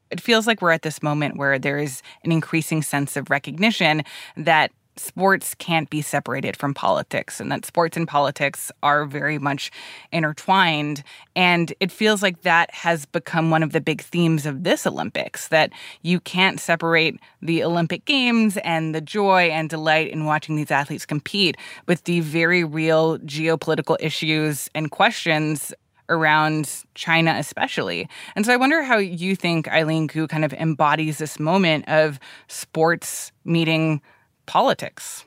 It 0.10 0.20
feels 0.20 0.46
like 0.46 0.62
we're 0.62 0.72
at 0.72 0.81
this 0.81 1.01
moment 1.01 1.38
where 1.38 1.58
there 1.58 1.77
is 1.77 2.01
an 2.25 2.31
increasing 2.31 2.81
sense 2.81 3.15
of 3.15 3.29
recognition 3.29 4.03
that 4.36 4.72
sports 4.98 5.55
can't 5.55 5.89
be 5.89 6.01
separated 6.01 6.57
from 6.57 6.74
politics 6.74 7.39
and 7.39 7.51
that 7.51 7.65
sports 7.65 7.98
and 7.98 8.07
politics 8.07 8.71
are 8.83 9.05
very 9.05 9.38
much 9.38 9.71
intertwined. 10.12 11.03
And 11.36 11.74
it 11.79 11.91
feels 11.91 12.21
like 12.21 12.41
that 12.41 12.74
has 12.74 13.05
become 13.05 13.50
one 13.50 13.63
of 13.63 13.71
the 13.71 13.81
big 13.81 14.01
themes 14.01 14.45
of 14.45 14.63
this 14.63 14.86
Olympics 14.86 15.48
that 15.48 15.71
you 16.01 16.19
can't 16.19 16.60
separate 16.60 17.19
the 17.41 17.63
Olympic 17.63 18.05
Games 18.05 18.57
and 18.57 18.93
the 18.93 19.01
joy 19.01 19.43
and 19.43 19.69
delight 19.69 20.12
in 20.12 20.25
watching 20.25 20.55
these 20.55 20.71
athletes 20.71 21.05
compete 21.05 21.57
with 21.88 22.03
the 22.03 22.19
very 22.19 22.63
real 22.63 23.17
geopolitical 23.19 23.98
issues 24.00 24.69
and 24.75 24.91
questions 24.91 25.74
around 26.10 26.83
China, 26.93 27.33
especially. 27.38 28.07
And 28.36 28.45
so 28.45 28.53
I 28.53 28.57
wonder 28.57 28.83
how 28.83 28.98
you 28.98 29.36
think 29.36 29.67
Eileen 29.69 30.07
Gu 30.07 30.27
kind 30.27 30.45
of 30.45 30.53
embodies 30.53 31.17
this 31.17 31.39
moment 31.39 31.88
of 31.88 32.19
sports 32.48 33.31
meeting 33.45 34.01
politics. 34.45 35.25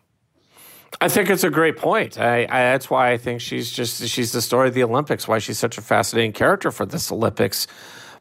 I 1.00 1.08
think 1.08 1.28
it's 1.28 1.44
a 1.44 1.50
great 1.50 1.76
point. 1.76 2.18
I, 2.18 2.44
I, 2.44 2.72
that's 2.72 2.88
why 2.88 3.10
I 3.10 3.16
think 3.16 3.40
she's 3.40 3.70
just 3.70 4.06
she's 4.08 4.32
the 4.32 4.40
story 4.40 4.68
of 4.68 4.74
the 4.74 4.84
Olympics. 4.84 5.26
Why 5.26 5.38
she's 5.38 5.58
such 5.58 5.76
a 5.76 5.82
fascinating 5.82 6.32
character 6.32 6.70
for 6.70 6.86
this 6.86 7.10
Olympics, 7.10 7.66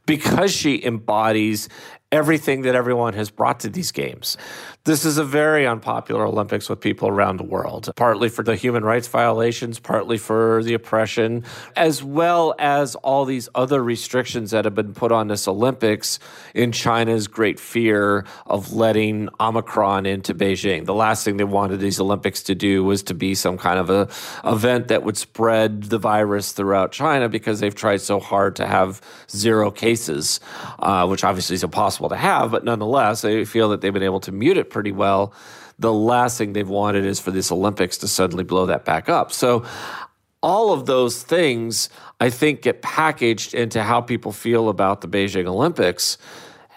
because 0.06 0.52
she 0.52 0.84
embodies 0.84 1.70
everything 2.12 2.64
that 2.64 2.76
everyone 2.76 3.14
has 3.14 3.30
brought 3.30 3.60
to 3.62 3.70
these 3.70 3.92
games. 3.92 4.38
This 4.86 5.06
is 5.06 5.18
a 5.18 5.24
very 5.24 5.66
unpopular 5.66 6.26
Olympics 6.26 6.68
with 6.68 6.82
people 6.82 7.08
around 7.08 7.38
the 7.38 7.46
world, 7.46 7.90
partly 7.96 8.28
for 8.28 8.44
the 8.44 8.58
human 8.58 8.84
rights 8.84 9.08
violations, 9.08 9.80
partly 9.80 10.18
for 10.18 10.62
the 10.62 10.74
oppression, 10.74 11.46
as 11.78 12.04
well 12.04 12.54
as 12.60 12.96
all 12.96 13.24
these 13.24 13.48
other 13.56 13.82
restrictions 13.82 14.52
that 14.52 14.66
have 14.66 14.76
been 14.76 14.94
put 14.94 15.14
on 15.14 15.30
this 15.30 15.48
Olympics 15.48 16.20
in 16.54 16.74
China's 16.74 17.30
great 17.30 17.62
fear 17.62 18.26
of 18.46 18.74
letting 18.74 19.30
Omicron 19.40 20.06
into 20.06 20.34
Beijing. 20.34 20.84
The 20.84 20.94
last 20.94 21.24
thing 21.24 21.38
they 21.38 21.46
wanted 21.46 21.80
these 21.80 22.02
Olympics 22.02 22.44
to 22.44 22.54
do 22.54 22.84
was 22.84 23.04
to 23.04 23.14
be 23.14 23.36
some 23.36 23.58
kind 23.58 23.80
of 23.80 23.90
a 23.90 24.10
event 24.44 24.90
that 24.90 25.04
would 25.04 25.16
spread 25.16 25.84
the 25.84 25.98
virus 25.98 26.52
throughout 26.52 26.92
China 26.92 27.30
because 27.30 27.62
they've 27.62 27.74
tried 27.74 28.02
so 28.02 28.20
hard 28.20 28.58
to 28.58 28.68
have 28.68 29.00
zero 29.30 29.72
cases, 29.72 30.42
uh, 30.80 31.08
which 31.08 31.24
obviously 31.24 31.54
is 31.54 31.64
impossible 31.64 32.10
to 32.10 32.18
have, 32.18 32.52
but 32.52 32.66
nonetheless, 32.66 33.22
they 33.22 33.46
feel 33.46 33.70
that 33.70 33.80
they've 33.80 33.94
been 33.94 34.04
able 34.04 34.20
to 34.20 34.34
mute 34.34 34.58
it 34.58 34.73
pretty 34.74 34.92
well. 34.92 35.34
The 35.80 35.94
last 35.94 36.38
thing 36.38 36.54
they've 36.54 36.68
wanted 36.68 37.06
is 37.06 37.20
for 37.20 37.32
this 37.32 37.52
Olympics 37.52 37.98
to 38.00 38.08
suddenly 38.08 38.44
blow 38.44 38.66
that 38.66 38.84
back 38.84 39.08
up. 39.08 39.32
So, 39.32 39.66
all 40.42 40.74
of 40.74 40.86
those 40.86 41.24
things, 41.24 41.88
I 42.20 42.30
think, 42.30 42.64
get 42.64 42.82
packaged 42.82 43.54
into 43.54 43.82
how 43.82 44.02
people 44.02 44.34
feel 44.34 44.68
about 44.68 45.00
the 45.00 45.08
Beijing 45.08 45.46
Olympics. 45.46 46.18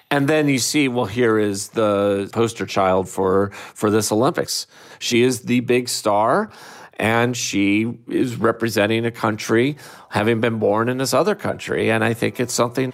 And 0.09 0.29
then 0.29 0.49
you 0.49 0.61
see, 0.61 0.87
well, 0.87 1.07
here 1.07 1.37
is 1.37 1.71
the 1.71 2.31
poster 2.33 2.65
child 2.65 3.09
for 3.09 3.51
for 3.75 3.91
this 3.91 4.13
Olympics. 4.13 4.69
She 5.01 5.23
is 5.23 5.43
the 5.43 5.61
big 5.61 5.89
star, 5.89 6.51
and 6.95 7.37
she 7.37 7.99
is 8.09 8.37
representing 8.37 9.05
a 9.05 9.11
country, 9.11 9.77
having 10.11 10.41
been 10.41 10.61
born 10.61 10.89
in 10.89 10.99
this 10.99 11.13
other 11.13 11.35
country. 11.35 11.91
And 11.91 12.05
I 12.05 12.15
think 12.15 12.39
it's 12.39 12.55
something 12.55 12.93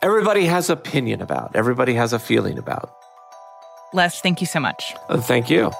everybody 0.00 0.46
has 0.46 0.70
opinion 0.70 1.20
about. 1.20 1.54
Everybody 1.54 1.94
has 1.94 2.14
a 2.14 2.18
feeling 2.18 2.58
about. 2.58 3.03
Les, 3.94 4.20
thank 4.20 4.40
you 4.40 4.46
so 4.46 4.58
much. 4.58 4.94
Uh, 5.08 5.20
thank 5.20 5.48
you. 5.48 5.70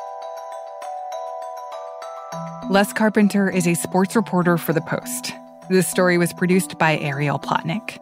Les 2.71 2.93
Carpenter 2.93 3.51
is 3.51 3.67
a 3.67 3.75
sports 3.75 4.15
reporter 4.15 4.57
for 4.57 4.73
The 4.73 4.81
Post. 4.81 5.33
This 5.69 5.89
story 5.89 6.17
was 6.17 6.33
produced 6.33 6.79
by 6.79 6.97
Ariel 6.99 7.41
Plotnick. 7.41 8.01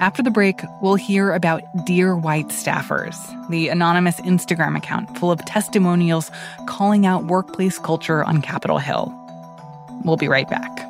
After 0.00 0.22
the 0.22 0.30
break, 0.30 0.62
we'll 0.80 0.94
hear 0.94 1.32
about 1.32 1.62
Dear 1.84 2.16
White 2.16 2.48
Staffers, 2.48 3.14
the 3.50 3.68
anonymous 3.68 4.18
Instagram 4.22 4.74
account 4.74 5.18
full 5.18 5.30
of 5.30 5.44
testimonials 5.44 6.30
calling 6.66 7.04
out 7.04 7.26
workplace 7.26 7.78
culture 7.78 8.24
on 8.24 8.40
Capitol 8.40 8.78
Hill. 8.78 9.14
We'll 10.02 10.16
be 10.16 10.28
right 10.28 10.48
back. 10.48 10.89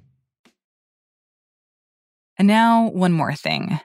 And 2.37 2.47
now, 2.47 2.89
one 2.89 3.11
more 3.11 3.35
thing. 3.35 3.79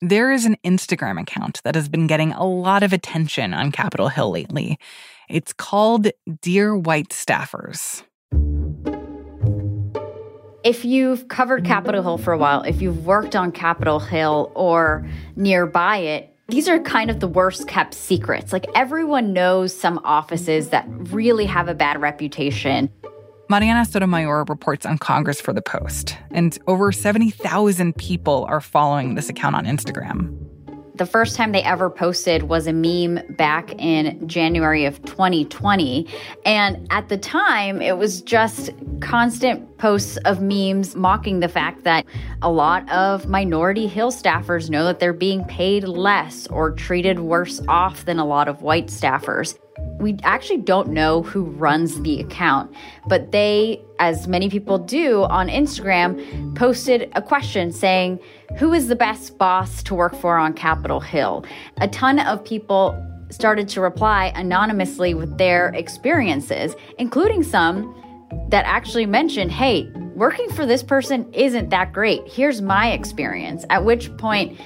There 0.00 0.32
is 0.32 0.44
an 0.44 0.56
Instagram 0.64 1.20
account 1.20 1.60
that 1.64 1.74
has 1.76 1.88
been 1.88 2.06
getting 2.06 2.32
a 2.32 2.44
lot 2.44 2.82
of 2.82 2.92
attention 2.92 3.54
on 3.54 3.70
Capitol 3.70 4.08
Hill 4.08 4.30
lately. 4.30 4.78
It's 5.28 5.52
called 5.52 6.08
Dear 6.40 6.76
White 6.76 7.10
Staffers. 7.10 8.02
If 10.64 10.84
you've 10.84 11.28
covered 11.28 11.64
Capitol 11.64 12.02
Hill 12.02 12.18
for 12.18 12.32
a 12.32 12.38
while, 12.38 12.62
if 12.62 12.82
you've 12.82 13.06
worked 13.06 13.34
on 13.34 13.50
Capitol 13.50 13.98
Hill 13.98 14.52
or 14.54 15.08
nearby 15.36 15.96
it, 15.98 16.36
these 16.48 16.68
are 16.68 16.78
kind 16.80 17.10
of 17.10 17.20
the 17.20 17.28
worst 17.28 17.66
kept 17.66 17.94
secrets. 17.94 18.52
Like 18.52 18.66
everyone 18.74 19.32
knows 19.32 19.74
some 19.74 20.00
offices 20.04 20.68
that 20.68 20.84
really 20.88 21.46
have 21.46 21.68
a 21.68 21.74
bad 21.74 22.00
reputation. 22.00 22.90
Marianna 23.52 23.84
Sotomayor 23.84 24.46
reports 24.48 24.86
on 24.86 24.96
Congress 24.96 25.38
for 25.38 25.52
The 25.52 25.60
Post, 25.60 26.16
and 26.30 26.58
over 26.68 26.90
70,000 26.90 27.94
people 27.98 28.46
are 28.48 28.62
following 28.62 29.14
this 29.14 29.28
account 29.28 29.54
on 29.54 29.66
Instagram. 29.66 30.34
The 30.94 31.04
first 31.04 31.36
time 31.36 31.52
they 31.52 31.62
ever 31.62 31.90
posted 31.90 32.44
was 32.44 32.66
a 32.66 32.72
meme 32.72 33.20
back 33.36 33.74
in 33.78 34.26
January 34.26 34.86
of 34.86 35.02
2020. 35.04 36.08
And 36.46 36.86
at 36.90 37.10
the 37.10 37.18
time, 37.18 37.82
it 37.82 37.98
was 37.98 38.22
just 38.22 38.70
constant 39.00 39.76
posts 39.76 40.16
of 40.24 40.40
memes 40.40 40.96
mocking 40.96 41.40
the 41.40 41.48
fact 41.48 41.84
that 41.84 42.06
a 42.40 42.50
lot 42.50 42.90
of 42.90 43.28
minority 43.28 43.86
Hill 43.86 44.12
staffers 44.12 44.70
know 44.70 44.86
that 44.86 44.98
they're 44.98 45.12
being 45.12 45.44
paid 45.44 45.84
less 45.84 46.46
or 46.46 46.70
treated 46.70 47.20
worse 47.20 47.60
off 47.68 48.06
than 48.06 48.18
a 48.18 48.24
lot 48.24 48.48
of 48.48 48.62
white 48.62 48.86
staffers. 48.86 49.58
We 50.02 50.18
actually 50.24 50.58
don't 50.58 50.88
know 50.88 51.22
who 51.22 51.44
runs 51.44 52.00
the 52.02 52.18
account, 52.18 52.74
but 53.06 53.30
they, 53.30 53.80
as 54.00 54.26
many 54.26 54.50
people 54.50 54.76
do 54.76 55.22
on 55.22 55.46
Instagram, 55.46 56.56
posted 56.56 57.12
a 57.14 57.22
question 57.22 57.70
saying, 57.70 58.18
Who 58.58 58.72
is 58.72 58.88
the 58.88 58.96
best 58.96 59.38
boss 59.38 59.80
to 59.84 59.94
work 59.94 60.16
for 60.16 60.38
on 60.38 60.54
Capitol 60.54 60.98
Hill? 60.98 61.44
A 61.80 61.86
ton 61.86 62.18
of 62.18 62.44
people 62.44 63.00
started 63.30 63.68
to 63.68 63.80
reply 63.80 64.32
anonymously 64.34 65.14
with 65.14 65.38
their 65.38 65.68
experiences, 65.68 66.74
including 66.98 67.44
some 67.44 67.94
that 68.48 68.64
actually 68.66 69.06
mentioned, 69.06 69.52
Hey, 69.52 69.88
working 70.16 70.50
for 70.50 70.66
this 70.66 70.82
person 70.82 71.32
isn't 71.32 71.70
that 71.70 71.92
great. 71.92 72.26
Here's 72.26 72.60
my 72.60 72.90
experience. 72.90 73.64
At 73.70 73.84
which 73.84 74.14
point, 74.16 74.60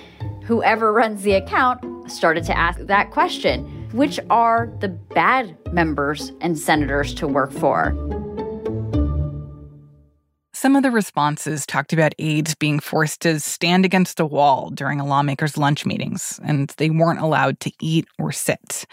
whoever 0.45 0.95
runs 0.95 1.25
the 1.25 1.33
account 1.33 2.11
started 2.11 2.45
to 2.45 2.57
ask 2.57 2.78
that 2.81 3.11
question 3.11 3.75
which 3.97 4.21
are 4.29 4.71
the 4.81 4.88
bad 4.88 5.57
members 5.73 6.31
and 6.43 6.59
senators 6.59 7.15
to 7.15 7.26
work 7.26 7.50
for. 7.50 7.95
Some 10.53 10.76
of 10.76 10.83
the 10.83 10.91
responses 10.91 11.67
talked 11.67 11.93
about 11.93 12.15
aides 12.19 12.55
being 12.55 12.79
forced 12.79 13.23
to 13.23 13.41
stand 13.41 13.85
against 13.85 14.21
a 14.21 14.26
wall 14.26 14.71
during 14.71 15.00
a 15.00 15.07
lawmaker's 15.07 15.57
lunch 15.57 15.87
meetings, 15.87 16.41
and 16.45 16.69
they 16.76 16.91
weren't 16.91 17.21
allowed 17.21 17.61
to 17.61 17.73
eat 17.81 18.07
or 18.19 18.33
sit. 18.33 18.85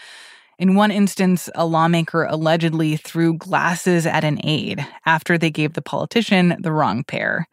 In 0.58 0.74
one 0.74 0.90
instance, 0.90 1.50
a 1.54 1.66
lawmaker 1.66 2.24
allegedly 2.24 2.96
threw 2.96 3.34
glasses 3.34 4.06
at 4.06 4.24
an 4.24 4.38
aide 4.44 4.86
after 5.04 5.36
they 5.36 5.50
gave 5.50 5.72
the 5.72 5.82
politician 5.82 6.56
the 6.60 6.72
wrong 6.72 7.02
pair. 7.02 7.48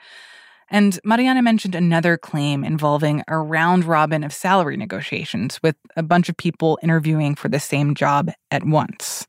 And 0.72 0.98
Marianna 1.04 1.42
mentioned 1.42 1.76
another 1.76 2.18
claim 2.18 2.64
involving 2.64 3.24
a 3.28 3.38
round 3.38 3.84
robin 3.84 4.24
of 4.24 4.34
salary 4.34 4.78
negotiations 4.78 5.62
with 5.62 5.76
a 5.98 6.02
bunch 6.02 6.30
of 6.30 6.38
people 6.38 6.80
interviewing 6.82 7.36
for 7.36 7.50
the 7.50 7.60
same 7.60 7.94
job 7.94 8.32
at 8.50 8.64
once. 8.64 9.28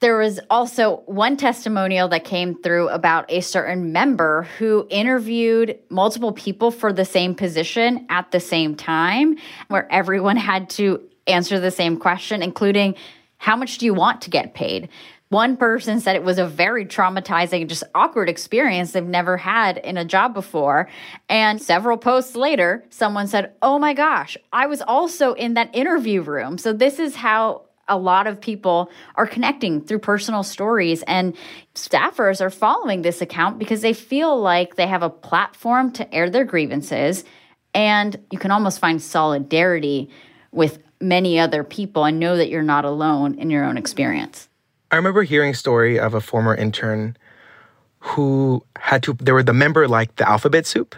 There 0.00 0.18
was 0.18 0.40
also 0.50 1.02
one 1.06 1.36
testimonial 1.36 2.08
that 2.08 2.24
came 2.24 2.60
through 2.60 2.88
about 2.88 3.30
a 3.30 3.40
certain 3.40 3.92
member 3.92 4.48
who 4.58 4.86
interviewed 4.90 5.78
multiple 5.90 6.32
people 6.32 6.72
for 6.72 6.92
the 6.92 7.04
same 7.04 7.36
position 7.36 8.04
at 8.08 8.32
the 8.32 8.40
same 8.40 8.74
time, 8.74 9.36
where 9.68 9.86
everyone 9.92 10.38
had 10.38 10.70
to 10.70 11.00
answer 11.28 11.60
the 11.60 11.70
same 11.70 11.98
question, 11.98 12.42
including 12.42 12.96
how 13.36 13.54
much 13.54 13.78
do 13.78 13.86
you 13.86 13.94
want 13.94 14.22
to 14.22 14.30
get 14.30 14.54
paid? 14.54 14.88
One 15.32 15.56
person 15.56 15.98
said 15.98 16.14
it 16.14 16.24
was 16.24 16.38
a 16.38 16.44
very 16.44 16.84
traumatizing, 16.84 17.66
just 17.66 17.84
awkward 17.94 18.28
experience 18.28 18.92
they've 18.92 19.02
never 19.02 19.38
had 19.38 19.78
in 19.78 19.96
a 19.96 20.04
job 20.04 20.34
before. 20.34 20.90
And 21.26 21.60
several 21.60 21.96
posts 21.96 22.36
later, 22.36 22.84
someone 22.90 23.26
said, 23.28 23.54
Oh 23.62 23.78
my 23.78 23.94
gosh, 23.94 24.36
I 24.52 24.66
was 24.66 24.82
also 24.82 25.32
in 25.32 25.54
that 25.54 25.74
interview 25.74 26.20
room. 26.20 26.58
So, 26.58 26.74
this 26.74 26.98
is 26.98 27.16
how 27.16 27.62
a 27.88 27.96
lot 27.96 28.26
of 28.26 28.42
people 28.42 28.90
are 29.14 29.26
connecting 29.26 29.80
through 29.80 30.00
personal 30.00 30.42
stories 30.42 31.02
and 31.04 31.34
staffers 31.74 32.42
are 32.42 32.50
following 32.50 33.00
this 33.00 33.22
account 33.22 33.58
because 33.58 33.80
they 33.80 33.94
feel 33.94 34.38
like 34.38 34.76
they 34.76 34.86
have 34.86 35.02
a 35.02 35.08
platform 35.08 35.92
to 35.92 36.14
air 36.14 36.28
their 36.28 36.44
grievances 36.44 37.24
and 37.72 38.22
you 38.30 38.38
can 38.38 38.50
almost 38.50 38.80
find 38.80 39.00
solidarity 39.00 40.10
with 40.50 40.78
many 41.00 41.38
other 41.38 41.64
people 41.64 42.04
and 42.04 42.20
know 42.20 42.36
that 42.36 42.50
you're 42.50 42.62
not 42.62 42.84
alone 42.84 43.38
in 43.38 43.48
your 43.48 43.64
own 43.64 43.78
experience. 43.78 44.50
I 44.92 44.96
remember 44.96 45.22
hearing 45.22 45.52
a 45.52 45.54
story 45.54 45.98
of 45.98 46.12
a 46.12 46.20
former 46.20 46.54
intern 46.54 47.16
who 48.00 48.62
had 48.76 49.02
to, 49.04 49.14
they 49.14 49.32
were 49.32 49.42
the 49.42 49.54
member 49.54 49.88
like 49.88 50.16
the 50.16 50.28
alphabet 50.28 50.66
soup, 50.66 50.94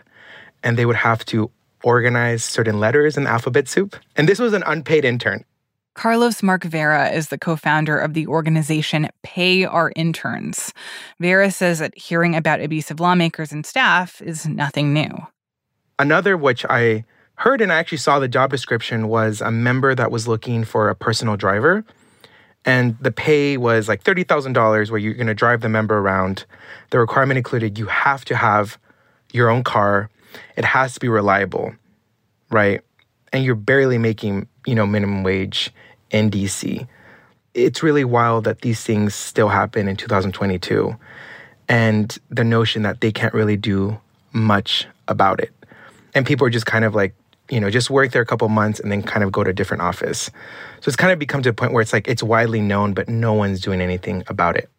and 0.64 0.76
they 0.76 0.84
would 0.84 0.96
have 0.96 1.24
to 1.26 1.48
organize 1.84 2.42
certain 2.42 2.80
letters 2.80 3.16
in 3.16 3.22
the 3.22 3.30
alphabet 3.30 3.68
soup. 3.68 3.94
And 4.16 4.28
this 4.28 4.40
was 4.40 4.52
an 4.52 4.64
unpaid 4.66 5.04
intern. 5.04 5.44
Carlos 5.94 6.42
Mark 6.42 6.64
Vera 6.64 7.10
is 7.10 7.28
the 7.28 7.38
co 7.38 7.54
founder 7.54 7.96
of 7.96 8.14
the 8.14 8.26
organization 8.26 9.08
Pay 9.22 9.64
Our 9.64 9.92
Interns. 9.94 10.74
Vera 11.20 11.52
says 11.52 11.78
that 11.78 11.96
hearing 11.96 12.34
about 12.34 12.60
abusive 12.60 12.98
lawmakers 12.98 13.52
and 13.52 13.64
staff 13.64 14.20
is 14.20 14.44
nothing 14.44 14.92
new. 14.92 15.28
Another, 16.00 16.36
which 16.36 16.66
I 16.68 17.04
heard 17.36 17.60
and 17.60 17.72
I 17.72 17.76
actually 17.76 17.98
saw 17.98 18.18
the 18.18 18.26
job 18.26 18.50
description, 18.50 19.06
was 19.06 19.40
a 19.40 19.52
member 19.52 19.94
that 19.94 20.10
was 20.10 20.26
looking 20.26 20.64
for 20.64 20.88
a 20.88 20.96
personal 20.96 21.36
driver 21.36 21.84
and 22.64 22.96
the 23.00 23.12
pay 23.12 23.56
was 23.56 23.88
like 23.88 24.02
$30,000 24.02 24.90
where 24.90 24.98
you're 24.98 25.14
going 25.14 25.26
to 25.26 25.34
drive 25.34 25.60
the 25.60 25.68
member 25.68 25.98
around. 25.98 26.46
The 26.90 26.98
requirement 26.98 27.38
included 27.38 27.78
you 27.78 27.86
have 27.86 28.24
to 28.26 28.36
have 28.36 28.78
your 29.32 29.50
own 29.50 29.64
car. 29.64 30.08
It 30.56 30.64
has 30.64 30.94
to 30.94 31.00
be 31.00 31.08
reliable, 31.08 31.74
right? 32.50 32.80
And 33.32 33.44
you're 33.44 33.54
barely 33.54 33.98
making, 33.98 34.48
you 34.66 34.74
know, 34.74 34.86
minimum 34.86 35.22
wage 35.22 35.72
in 36.10 36.30
DC. 36.30 36.86
It's 37.52 37.82
really 37.82 38.04
wild 38.04 38.44
that 38.44 38.62
these 38.62 38.82
things 38.82 39.14
still 39.14 39.48
happen 39.48 39.86
in 39.88 39.96
2022 39.96 40.96
and 41.68 42.18
the 42.30 42.44
notion 42.44 42.82
that 42.82 43.00
they 43.00 43.12
can't 43.12 43.34
really 43.34 43.56
do 43.56 43.98
much 44.32 44.86
about 45.08 45.40
it. 45.40 45.52
And 46.14 46.26
people 46.26 46.46
are 46.46 46.50
just 46.50 46.66
kind 46.66 46.84
of 46.84 46.94
like 46.94 47.14
you 47.50 47.60
know, 47.60 47.70
just 47.70 47.90
work 47.90 48.12
there 48.12 48.22
a 48.22 48.26
couple 48.26 48.48
months 48.48 48.80
and 48.80 48.90
then 48.90 49.02
kind 49.02 49.22
of 49.22 49.32
go 49.32 49.44
to 49.44 49.50
a 49.50 49.54
different 49.54 49.82
office. 49.82 50.30
So 50.80 50.88
it's 50.88 50.96
kind 50.96 51.12
of 51.12 51.18
become 51.18 51.42
to 51.42 51.50
a 51.50 51.52
point 51.52 51.72
where 51.72 51.82
it's 51.82 51.92
like 51.92 52.08
it's 52.08 52.22
widely 52.22 52.60
known, 52.60 52.94
but 52.94 53.08
no 53.08 53.32
one's 53.32 53.60
doing 53.60 53.80
anything 53.80 54.24
about 54.28 54.56
it. 54.56 54.70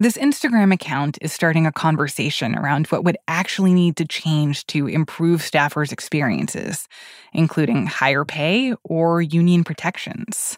This 0.00 0.16
Instagram 0.16 0.72
account 0.72 1.18
is 1.20 1.32
starting 1.32 1.66
a 1.66 1.72
conversation 1.72 2.54
around 2.54 2.86
what 2.86 3.02
would 3.02 3.16
actually 3.26 3.74
need 3.74 3.96
to 3.96 4.06
change 4.06 4.64
to 4.68 4.86
improve 4.86 5.40
staffers' 5.40 5.90
experiences, 5.90 6.86
including 7.32 7.86
higher 7.86 8.24
pay 8.24 8.74
or 8.84 9.20
union 9.20 9.64
protections. 9.64 10.56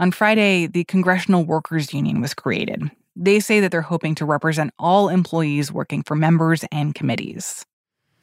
On 0.00 0.10
Friday, 0.10 0.66
the 0.66 0.82
Congressional 0.84 1.44
Workers 1.44 1.94
Union 1.94 2.20
was 2.20 2.34
created. 2.34 2.90
They 3.14 3.38
say 3.38 3.60
that 3.60 3.70
they're 3.70 3.82
hoping 3.82 4.16
to 4.16 4.26
represent 4.26 4.74
all 4.80 5.08
employees 5.08 5.70
working 5.72 6.02
for 6.02 6.16
members 6.16 6.64
and 6.72 6.94
committees 6.94 7.64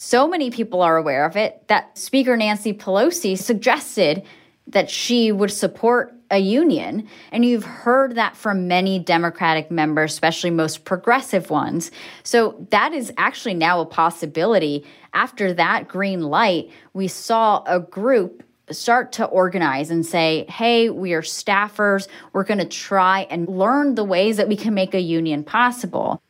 so 0.05 0.27
many 0.27 0.51
people 0.51 0.81
are 0.81 0.97
aware 0.97 1.23
of 1.25 1.37
it 1.37 1.65
that 1.69 1.97
Speaker 1.97 2.35
Nancy 2.35 2.73
Pelosi 2.73 3.37
suggested 3.37 4.23
that 4.67 4.89
she 4.89 5.31
would 5.31 5.49
support 5.49 6.13
a 6.29 6.39
union. 6.39 7.07
And 7.31 7.45
you've 7.45 7.63
heard 7.63 8.15
that 8.15 8.35
from 8.35 8.67
many 8.67 8.99
Democratic 8.99 9.71
members, 9.71 10.11
especially 10.11 10.49
most 10.49 10.83
progressive 10.83 11.49
ones. 11.49 11.89
So 12.23 12.67
that 12.71 12.91
is 12.91 13.13
actually 13.15 13.53
now 13.53 13.79
a 13.79 13.85
possibility. 13.85 14.85
After 15.13 15.53
that 15.53 15.87
green 15.87 16.23
light, 16.23 16.69
we 16.91 17.07
saw 17.07 17.63
a 17.65 17.79
group 17.79 18.43
start 18.71 19.13
to 19.13 19.25
organize 19.25 19.89
and 19.89 20.05
say, 20.05 20.45
hey, 20.49 20.89
we 20.89 21.13
are 21.13 21.21
staffers. 21.21 22.09
We're 22.33 22.43
going 22.43 22.59
to 22.59 22.65
try 22.65 23.21
and 23.29 23.47
learn 23.47 23.95
the 23.95 24.03
ways 24.03 24.35
that 24.35 24.49
we 24.49 24.57
can 24.57 24.73
make 24.73 24.93
a 24.93 25.01
union 25.01 25.45
possible. 25.45 26.21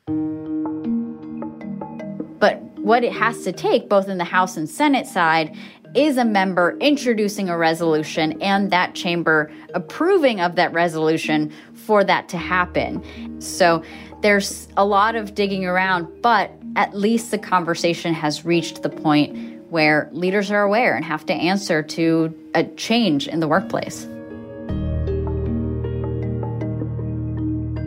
But 2.40 2.62
what 2.84 3.04
it 3.04 3.14
has 3.14 3.44
to 3.46 3.52
take, 3.54 3.88
both 3.88 4.10
in 4.10 4.18
the 4.18 4.26
House 4.26 4.58
and 4.58 4.70
Senate 4.70 5.08
side, 5.08 5.56
is 5.96 6.18
a 6.18 6.26
member 6.26 6.78
introducing 6.80 7.50
a 7.50 7.58
resolution 7.58 8.42
and 8.42 8.72
that 8.72 8.94
chamber 8.94 9.52
approving 9.74 10.42
of 10.42 10.56
that 10.56 10.74
resolution 10.74 11.52
for 11.74 12.04
that 12.04 12.28
to 12.30 12.38
happen. 12.38 13.40
So 13.40 13.84
there's 14.22 14.68
a 14.76 14.86
lot 14.86 15.16
of 15.16 15.34
digging 15.34 15.66
around, 15.66 16.22
but 16.22 16.52
at 16.76 16.94
least 16.94 17.32
the 17.32 17.38
conversation 17.38 18.14
has 18.14 18.44
reached 18.44 18.82
the 18.82 18.90
point 18.90 19.62
where 19.70 20.10
leaders 20.12 20.52
are 20.52 20.64
aware 20.64 20.96
and 20.96 21.06
have 21.06 21.26
to 21.28 21.34
answer 21.34 21.82
to 21.84 22.34
a 22.54 22.64
change 22.64 23.28
in 23.28 23.40
the 23.40 23.48
workplace. 23.48 24.08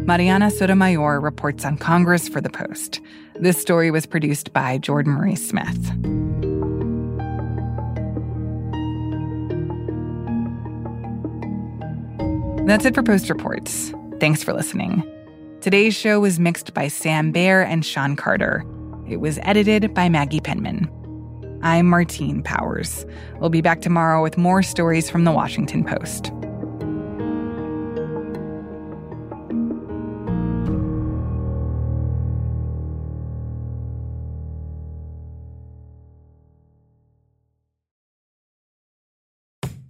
Marianna 0.07 0.53
Sotomayor 0.53 1.19
reports 1.19 1.65
on 1.65 1.77
Congress 1.77 2.29
for 2.29 2.41
The 2.41 2.49
Post. 2.49 3.01
This 3.41 3.61
story 3.61 3.91
was 3.91 4.07
produced 4.07 4.53
by 4.53 4.79
Jordan 4.79 5.15
Marie 5.15 5.35
Smith. 5.35 5.67
That's 12.69 12.85
it 12.85 12.95
for 12.95 13.03
Post 13.03 13.29
Reports. 13.29 13.93
Thanks 14.21 14.45
for 14.45 14.53
listening. 14.53 15.03
Today's 15.61 15.97
show 15.97 16.21
was 16.21 16.39
mixed 16.39 16.73
by 16.73 16.87
Sam 16.87 17.33
Bair 17.33 17.63
and 17.63 17.85
Sean 17.85 18.15
Carter. 18.15 18.65
It 19.09 19.17
was 19.17 19.41
edited 19.43 19.93
by 19.93 20.09
Maggie 20.09 20.41
Penman. 20.41 20.89
I'm 21.65 21.89
Martine 21.89 22.45
Powers. 22.45 23.05
We'll 23.41 23.51
be 23.51 23.61
back 23.61 23.81
tomorrow 23.81 24.23
with 24.23 24.39
more 24.39 24.63
stories 24.63 25.11
from 25.11 25.25
the 25.25 25.33
Washington 25.33 25.83
Post. 25.83 26.31